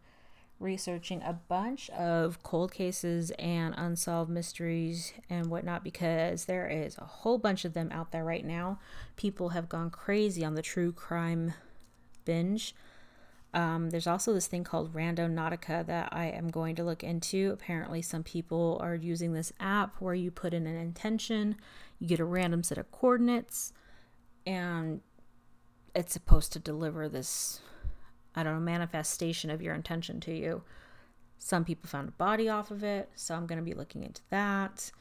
researching 0.58 1.22
a 1.22 1.34
bunch 1.48 1.90
of 1.90 2.42
cold 2.42 2.72
cases 2.72 3.30
and 3.32 3.74
unsolved 3.76 4.30
mysteries 4.30 5.12
and 5.28 5.46
whatnot 5.46 5.84
because 5.84 6.46
there 6.46 6.66
is 6.66 6.96
a 6.98 7.04
whole 7.04 7.38
bunch 7.38 7.64
of 7.64 7.74
them 7.74 7.90
out 7.92 8.10
there 8.10 8.24
right 8.24 8.44
now. 8.44 8.78
People 9.16 9.50
have 9.50 9.68
gone 9.68 9.90
crazy 9.90 10.44
on 10.44 10.54
the 10.54 10.62
true 10.62 10.92
crime 10.92 11.52
binge. 12.24 12.74
Um, 13.52 13.90
there's 13.90 14.06
also 14.06 14.34
this 14.34 14.46
thing 14.46 14.64
called 14.64 14.92
Randonautica 14.92 15.86
that 15.86 16.08
I 16.12 16.26
am 16.26 16.48
going 16.48 16.76
to 16.76 16.84
look 16.84 17.02
into. 17.02 17.50
Apparently, 17.52 18.02
some 18.02 18.22
people 18.22 18.78
are 18.82 18.94
using 18.94 19.32
this 19.32 19.52
app 19.60 19.96
where 19.98 20.14
you 20.14 20.30
put 20.30 20.52
in 20.52 20.66
an 20.66 20.76
intention, 20.76 21.56
you 21.98 22.06
get 22.06 22.20
a 22.20 22.24
random 22.24 22.62
set 22.62 22.76
of 22.76 22.90
coordinates, 22.90 23.72
and 24.46 25.00
it's 25.94 26.12
supposed 26.12 26.52
to 26.52 26.58
deliver 26.58 27.08
this 27.08 27.60
I 28.36 28.42
don't 28.42 28.54
know, 28.54 28.60
manifestation 28.60 29.50
of 29.50 29.62
your 29.62 29.74
intention 29.74 30.20
to 30.20 30.34
you. 30.34 30.62
Some 31.38 31.64
people 31.64 31.88
found 31.88 32.08
a 32.08 32.12
body 32.12 32.48
off 32.48 32.70
of 32.70 32.84
it, 32.84 33.08
so 33.14 33.34
I'm 33.34 33.46
going 33.46 33.58
to 33.58 33.64
be 33.64 33.74
looking 33.74 34.04
into 34.04 34.22
that. 34.30 34.92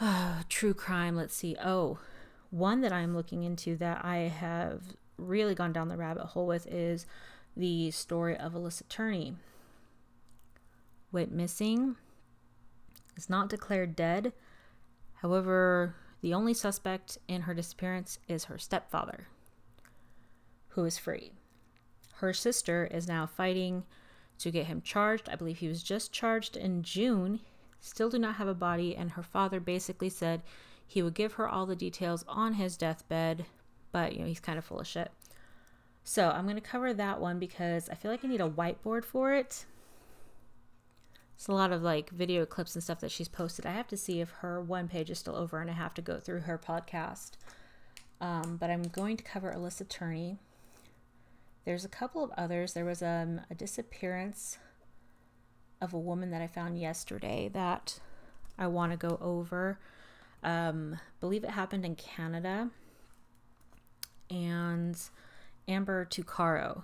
true 0.48 0.74
crime, 0.74 1.14
let's 1.16 1.34
see. 1.34 1.56
Oh, 1.62 1.98
one 2.50 2.80
that 2.80 2.92
I'm 2.92 3.14
looking 3.14 3.42
into 3.42 3.76
that 3.76 4.04
I 4.04 4.16
have 4.16 4.82
really 5.18 5.54
gone 5.54 5.72
down 5.72 5.88
the 5.88 5.96
rabbit 5.96 6.26
hole 6.26 6.46
with 6.46 6.66
is 6.66 7.06
the 7.56 7.90
story 7.90 8.36
of 8.36 8.52
Alyssa 8.52 8.88
Turney. 8.88 9.36
Went 11.12 11.32
missing, 11.32 11.96
is 13.16 13.30
not 13.30 13.48
declared 13.48 13.94
dead. 13.94 14.32
However, 15.14 15.94
the 16.20 16.34
only 16.34 16.54
suspect 16.54 17.18
in 17.28 17.42
her 17.42 17.54
disappearance 17.54 18.18
is 18.28 18.44
her 18.44 18.58
stepfather, 18.58 19.28
who 20.70 20.84
is 20.84 20.98
free. 20.98 21.32
Her 22.24 22.32
sister 22.32 22.88
is 22.90 23.06
now 23.06 23.26
fighting 23.26 23.84
to 24.38 24.50
get 24.50 24.64
him 24.64 24.80
charged. 24.80 25.28
I 25.28 25.36
believe 25.36 25.58
he 25.58 25.68
was 25.68 25.82
just 25.82 26.10
charged 26.10 26.56
in 26.56 26.82
June. 26.82 27.40
Still 27.80 28.08
do 28.08 28.18
not 28.18 28.36
have 28.36 28.48
a 28.48 28.54
body, 28.54 28.96
and 28.96 29.10
her 29.10 29.22
father 29.22 29.60
basically 29.60 30.08
said 30.08 30.40
he 30.86 31.02
would 31.02 31.12
give 31.12 31.34
her 31.34 31.46
all 31.46 31.66
the 31.66 31.76
details 31.76 32.24
on 32.26 32.54
his 32.54 32.78
deathbed, 32.78 33.44
but 33.92 34.14
you 34.14 34.20
know, 34.20 34.26
he's 34.26 34.40
kind 34.40 34.56
of 34.56 34.64
full 34.64 34.80
of 34.80 34.86
shit. 34.86 35.12
So 36.02 36.30
I'm 36.30 36.44
going 36.44 36.56
to 36.56 36.62
cover 36.62 36.94
that 36.94 37.20
one 37.20 37.38
because 37.38 37.90
I 37.90 37.94
feel 37.94 38.10
like 38.10 38.24
I 38.24 38.28
need 38.28 38.40
a 38.40 38.48
whiteboard 38.48 39.04
for 39.04 39.34
it. 39.34 39.66
It's 41.34 41.48
a 41.48 41.52
lot 41.52 41.72
of 41.72 41.82
like 41.82 42.08
video 42.08 42.46
clips 42.46 42.74
and 42.74 42.82
stuff 42.82 43.00
that 43.00 43.10
she's 43.10 43.28
posted. 43.28 43.66
I 43.66 43.72
have 43.72 43.88
to 43.88 43.98
see 43.98 44.22
if 44.22 44.30
her 44.30 44.62
one 44.62 44.88
page 44.88 45.10
is 45.10 45.18
still 45.18 45.36
over 45.36 45.60
and 45.60 45.68
I 45.68 45.74
have 45.74 45.92
to 45.92 46.02
go 46.02 46.18
through 46.20 46.40
her 46.40 46.56
podcast. 46.56 47.32
Um, 48.18 48.56
but 48.58 48.70
I'm 48.70 48.84
going 48.84 49.18
to 49.18 49.24
cover 49.24 49.52
Alyssa 49.52 49.86
Turney. 49.86 50.38
There's 51.64 51.84
a 51.84 51.88
couple 51.88 52.22
of 52.22 52.30
others. 52.36 52.72
There 52.72 52.84
was 52.84 53.02
um, 53.02 53.40
a 53.50 53.54
disappearance 53.54 54.58
of 55.80 55.94
a 55.94 55.98
woman 55.98 56.30
that 56.30 56.42
I 56.42 56.46
found 56.46 56.78
yesterday 56.78 57.50
that 57.52 57.98
I 58.58 58.66
want 58.66 58.92
to 58.92 58.98
go 58.98 59.18
over. 59.20 59.78
Um, 60.42 60.98
believe 61.20 61.44
it 61.44 61.50
happened 61.50 61.84
in 61.84 61.96
Canada. 61.96 62.70
And 64.30 64.98
Amber 65.66 66.04
Tuccaro. 66.04 66.82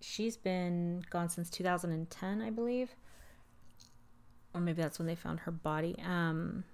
She's 0.00 0.36
been 0.36 1.04
gone 1.10 1.28
since 1.28 1.50
2010, 1.50 2.40
I 2.40 2.50
believe. 2.50 2.94
Or 4.54 4.60
maybe 4.60 4.80
that's 4.80 4.98
when 4.98 5.06
they 5.06 5.14
found 5.14 5.40
her 5.40 5.50
body. 5.50 5.96
Um, 6.04 6.64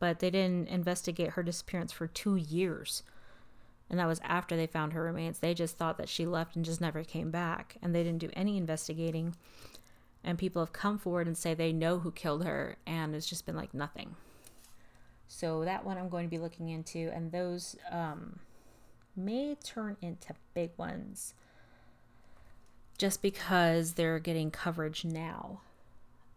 but 0.00 0.18
they 0.18 0.30
didn't 0.30 0.68
investigate 0.68 1.30
her 1.30 1.42
disappearance 1.44 1.92
for 1.92 2.08
two 2.08 2.34
years 2.34 3.04
and 3.92 4.00
that 4.00 4.08
was 4.08 4.20
after 4.24 4.56
they 4.56 4.66
found 4.66 4.94
her 4.94 5.04
remains. 5.04 5.38
They 5.38 5.52
just 5.52 5.76
thought 5.76 5.98
that 5.98 6.08
she 6.08 6.24
left 6.24 6.56
and 6.56 6.64
just 6.64 6.80
never 6.80 7.04
came 7.04 7.30
back, 7.30 7.76
and 7.82 7.94
they 7.94 8.02
didn't 8.02 8.20
do 8.20 8.30
any 8.32 8.56
investigating. 8.56 9.36
And 10.24 10.38
people 10.38 10.62
have 10.62 10.72
come 10.72 10.98
forward 10.98 11.26
and 11.26 11.36
say 11.36 11.52
they 11.52 11.74
know 11.74 11.98
who 11.98 12.10
killed 12.10 12.42
her, 12.44 12.78
and 12.86 13.14
it's 13.14 13.28
just 13.28 13.44
been 13.44 13.54
like 13.54 13.74
nothing. 13.74 14.16
So 15.28 15.64
that 15.66 15.84
one 15.84 15.98
I'm 15.98 16.08
going 16.08 16.24
to 16.24 16.30
be 16.30 16.38
looking 16.38 16.70
into, 16.70 17.10
and 17.14 17.30
those 17.30 17.76
um, 17.90 18.38
may 19.14 19.56
turn 19.56 19.98
into 20.00 20.32
big 20.54 20.70
ones 20.78 21.34
just 22.96 23.20
because 23.20 23.92
they're 23.92 24.18
getting 24.18 24.50
coverage 24.50 25.04
now. 25.04 25.60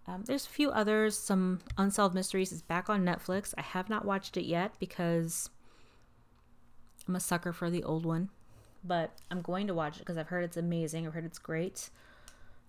Um, 0.08 0.24
there's 0.26 0.46
a 0.46 0.50
few 0.50 0.72
others. 0.72 1.18
Some 1.18 1.60
Unsolved 1.78 2.16
Mysteries 2.16 2.52
is 2.52 2.62
back 2.62 2.90
on 2.90 3.06
Netflix. 3.06 3.54
I 3.58 3.62
have 3.62 3.90
not 3.90 4.04
watched 4.04 4.36
it 4.36 4.46
yet 4.46 4.74
because 4.78 5.50
I'm 7.08 7.16
a 7.16 7.20
sucker 7.20 7.54
for 7.54 7.70
the 7.70 7.84
old 7.84 8.06
one, 8.06 8.30
but 8.84 9.12
I'm 9.30 9.42
going 9.42 9.68
to 9.68 9.74
watch 9.74 9.98
it 9.98 10.00
because 10.00 10.18
I've 10.18 10.30
heard 10.30 10.44
it's 10.44 10.58
amazing. 10.58 11.06
I've 11.06 11.14
heard 11.14 11.26
it's 11.26 11.40
great. 11.40 11.90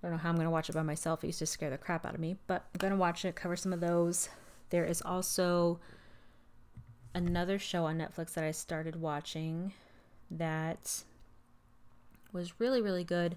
I 0.03 0.07
don't 0.07 0.13
know 0.13 0.19
how 0.19 0.29
I'm 0.29 0.35
going 0.35 0.47
to 0.47 0.51
watch 0.51 0.69
it 0.69 0.75
by 0.75 0.83
myself. 0.83 1.25
It 1.25 1.29
used 1.29 1.39
to 1.41 1.47
scare 1.47 1.71
the 1.71 1.79
crap 1.79 2.05
out 2.05 2.15
of 2.15 2.21
me, 2.21 2.37
but 2.47 2.67
I'm 2.75 2.79
going 2.79 2.93
to 2.93 2.99
watch 2.99 3.25
it, 3.25 3.35
cover 3.35 3.57
some 3.57 3.73
of 3.73 3.81
those. 3.81 4.29
There 4.71 4.85
is 4.85 5.01
also 5.03 5.81
another 7.15 7.59
show 7.59 7.87
on 7.87 7.97
Netflix 7.97 8.35
that 8.35 8.45
I 8.45 8.51
started 8.51 9.01
watching 9.01 9.73
that 10.31 11.03
was 12.33 12.61
really, 12.61 12.83
really 12.83 13.05
good. 13.05 13.37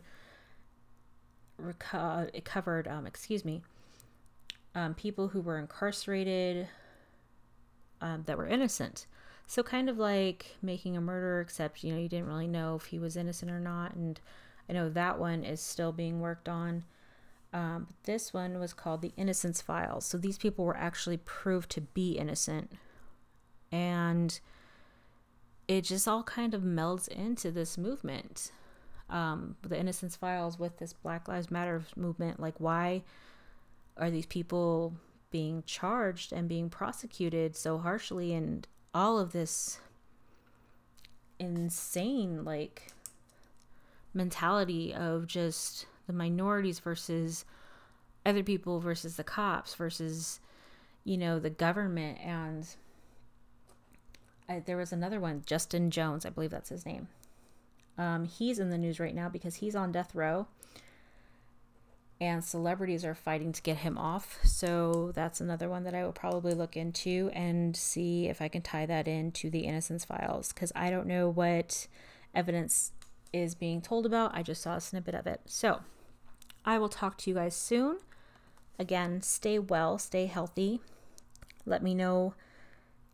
Reco- 1.62 2.29
it 2.33 2.43
covered, 2.43 2.88
um, 2.88 3.05
excuse 3.05 3.45
me, 3.45 3.62
um, 4.75 4.93
people 4.93 5.29
who 5.29 5.41
were 5.41 5.57
incarcerated 5.57 6.67
um, 8.01 8.23
that 8.25 8.38
were 8.38 8.47
innocent. 8.47 9.05
So 9.49 9.63
kind 9.63 9.89
of 9.89 9.97
like 9.97 10.57
making 10.62 10.95
a 10.95 11.01
murder, 11.01 11.41
except 11.41 11.83
you 11.83 11.91
know 11.91 11.97
you 11.99 12.07
didn't 12.07 12.27
really 12.27 12.47
know 12.47 12.75
if 12.75 12.85
he 12.85 12.99
was 12.99 13.17
innocent 13.17 13.49
or 13.49 13.59
not. 13.59 13.95
And 13.95 14.21
I 14.69 14.73
know 14.73 14.89
that 14.89 15.17
one 15.17 15.43
is 15.43 15.59
still 15.59 15.91
being 15.91 16.19
worked 16.19 16.47
on. 16.47 16.83
Um, 17.51 17.88
but 17.88 18.03
this 18.03 18.31
one 18.31 18.59
was 18.59 18.73
called 18.73 19.01
the 19.01 19.12
Innocence 19.17 19.59
Files. 19.59 20.05
So 20.05 20.19
these 20.19 20.38
people 20.38 20.65
were 20.65 20.77
actually 20.77 21.17
proved 21.17 21.71
to 21.71 21.81
be 21.81 22.12
innocent, 22.12 22.73
and 23.71 24.39
it 25.67 25.81
just 25.81 26.07
all 26.07 26.21
kind 26.21 26.53
of 26.53 26.62
melds 26.62 27.07
into 27.07 27.49
this 27.49 27.75
movement. 27.75 28.51
Um, 29.09 29.55
the 29.63 29.79
Innocence 29.79 30.15
Files 30.15 30.59
with 30.59 30.77
this 30.77 30.93
Black 30.93 31.27
Lives 31.27 31.49
Matter 31.49 31.81
movement. 31.95 32.39
Like, 32.39 32.59
why 32.59 33.01
are 33.97 34.12
these 34.12 34.27
people 34.27 34.93
being 35.31 35.63
charged 35.65 36.31
and 36.31 36.47
being 36.47 36.69
prosecuted 36.69 37.55
so 37.55 37.79
harshly 37.79 38.35
and 38.35 38.67
all 38.93 39.19
of 39.19 39.32
this 39.32 39.80
insane 41.39 42.43
like 42.43 42.91
mentality 44.13 44.93
of 44.93 45.28
just 45.28 45.86
the 46.08 46.13
minorities 46.13 46.80
versus 46.80 47.45
other 48.25 48.43
people 48.43 48.80
versus 48.80 49.15
the 49.15 49.23
cops 49.23 49.75
versus 49.75 50.39
you 51.04 51.17
know 51.17 51.39
the 51.39 51.49
government. 51.49 52.19
And 52.23 52.67
I, 54.47 54.60
there 54.60 54.78
was 54.78 54.91
another 54.91 55.19
one 55.19 55.43
justin 55.45 55.91
jones 55.91 56.25
i 56.25 56.30
believe 56.30 56.52
that's 56.52 56.69
his 56.69 56.86
name. 56.86 57.08
Um, 57.97 58.25
he's 58.25 58.60
in 58.60 58.69
the 58.69 58.78
news 58.78 58.99
right 58.99 59.13
now 59.13 59.30
because 59.30 59.56
he's 59.56 59.75
on 59.75 59.91
death 59.91 60.15
row 60.15 60.47
and 62.21 62.43
celebrities 62.43 63.05
are 63.05 63.15
fighting 63.15 63.53
to 63.53 63.62
get 63.62 63.77
him 63.77 63.97
off. 63.97 64.39
So 64.43 65.12
that's 65.13 65.39
another 65.39 65.69
one 65.69 65.84
that 65.84 65.95
I 65.95 66.03
will 66.03 66.12
probably 66.12 66.53
look 66.53 66.75
into 66.75 67.29
and 67.34 67.75
see 67.75 68.27
if 68.27 68.41
I 68.41 68.49
can 68.49 68.62
tie 68.62 68.86
that 68.86 69.08
into 69.08 69.49
the 69.49 69.62
Innocence 69.62 70.03
Files 70.03 70.51
because 70.51 70.71
I 70.75 70.89
don't 70.89 71.08
know 71.08 71.29
what 71.29 71.88
evidence 72.36 72.91
is 73.32 73.55
being 73.55 73.82
told 73.82 74.05
about. 74.05 74.36
I 74.36 74.43
just 74.43 74.62
saw 74.62 74.75
a 74.75 74.82
snippet 74.82 75.15
of 75.15 75.27
it. 75.27 75.41
So 75.45 75.82
I 76.65 76.77
will 76.77 76.89
talk 76.89 77.17
to 77.19 77.29
you 77.29 77.36
guys 77.36 77.55
soon. 77.55 77.99
Again, 78.77 79.21
stay 79.21 79.58
well, 79.58 79.97
stay 79.97 80.25
healthy. 80.25 80.82
Let 81.65 81.84
me 81.84 81.93
know 81.93 82.34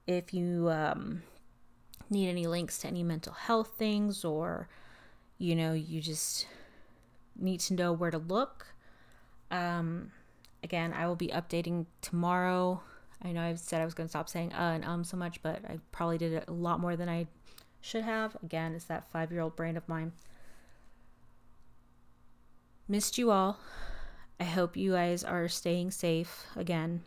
if 0.07 0.33
you 0.33 0.69
um, 0.69 1.23
need 2.09 2.29
any 2.29 2.47
links 2.47 2.79
to 2.79 2.87
any 2.87 3.03
mental 3.03 3.33
health 3.33 3.73
things 3.77 4.25
or, 4.25 4.67
you 5.37 5.55
know, 5.55 5.73
you 5.73 6.01
just 6.01 6.47
need 7.37 7.59
to 7.59 7.73
know 7.73 7.91
where 7.91 8.11
to 8.11 8.17
look 8.17 8.74
um, 9.55 10.11
again, 10.63 10.93
I 10.93 11.07
will 11.07 11.15
be 11.15 11.29
updating 11.29 11.85
tomorrow. 12.01 12.81
I 13.21 13.31
know 13.31 13.41
I've 13.41 13.59
said 13.59 13.81
I 13.81 13.85
was 13.85 13.93
going 13.93 14.07
to 14.07 14.11
stop 14.11 14.29
saying 14.29 14.53
uh 14.53 14.73
and 14.75 14.85
um 14.85 15.03
so 15.03 15.17
much, 15.17 15.41
but 15.41 15.63
I 15.65 15.79
probably 15.91 16.17
did 16.17 16.33
it 16.33 16.45
a 16.47 16.53
lot 16.53 16.79
more 16.79 16.95
than 16.95 17.09
I 17.09 17.27
should 17.81 18.03
have. 18.03 18.35
Again, 18.43 18.73
it's 18.73 18.85
that 18.85 19.09
five 19.11 19.31
year 19.31 19.41
old 19.41 19.55
brain 19.55 19.77
of 19.77 19.87
mine. 19.87 20.11
Missed 22.87 23.17
you 23.17 23.31
all. 23.31 23.59
I 24.39 24.43
hope 24.43 24.75
you 24.75 24.91
guys 24.91 25.23
are 25.23 25.47
staying 25.47 25.91
safe 25.91 26.45
again 26.55 27.01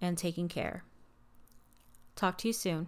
and 0.00 0.16
taking 0.16 0.48
care. 0.48 0.84
Talk 2.14 2.38
to 2.38 2.48
you 2.48 2.52
soon. 2.54 2.86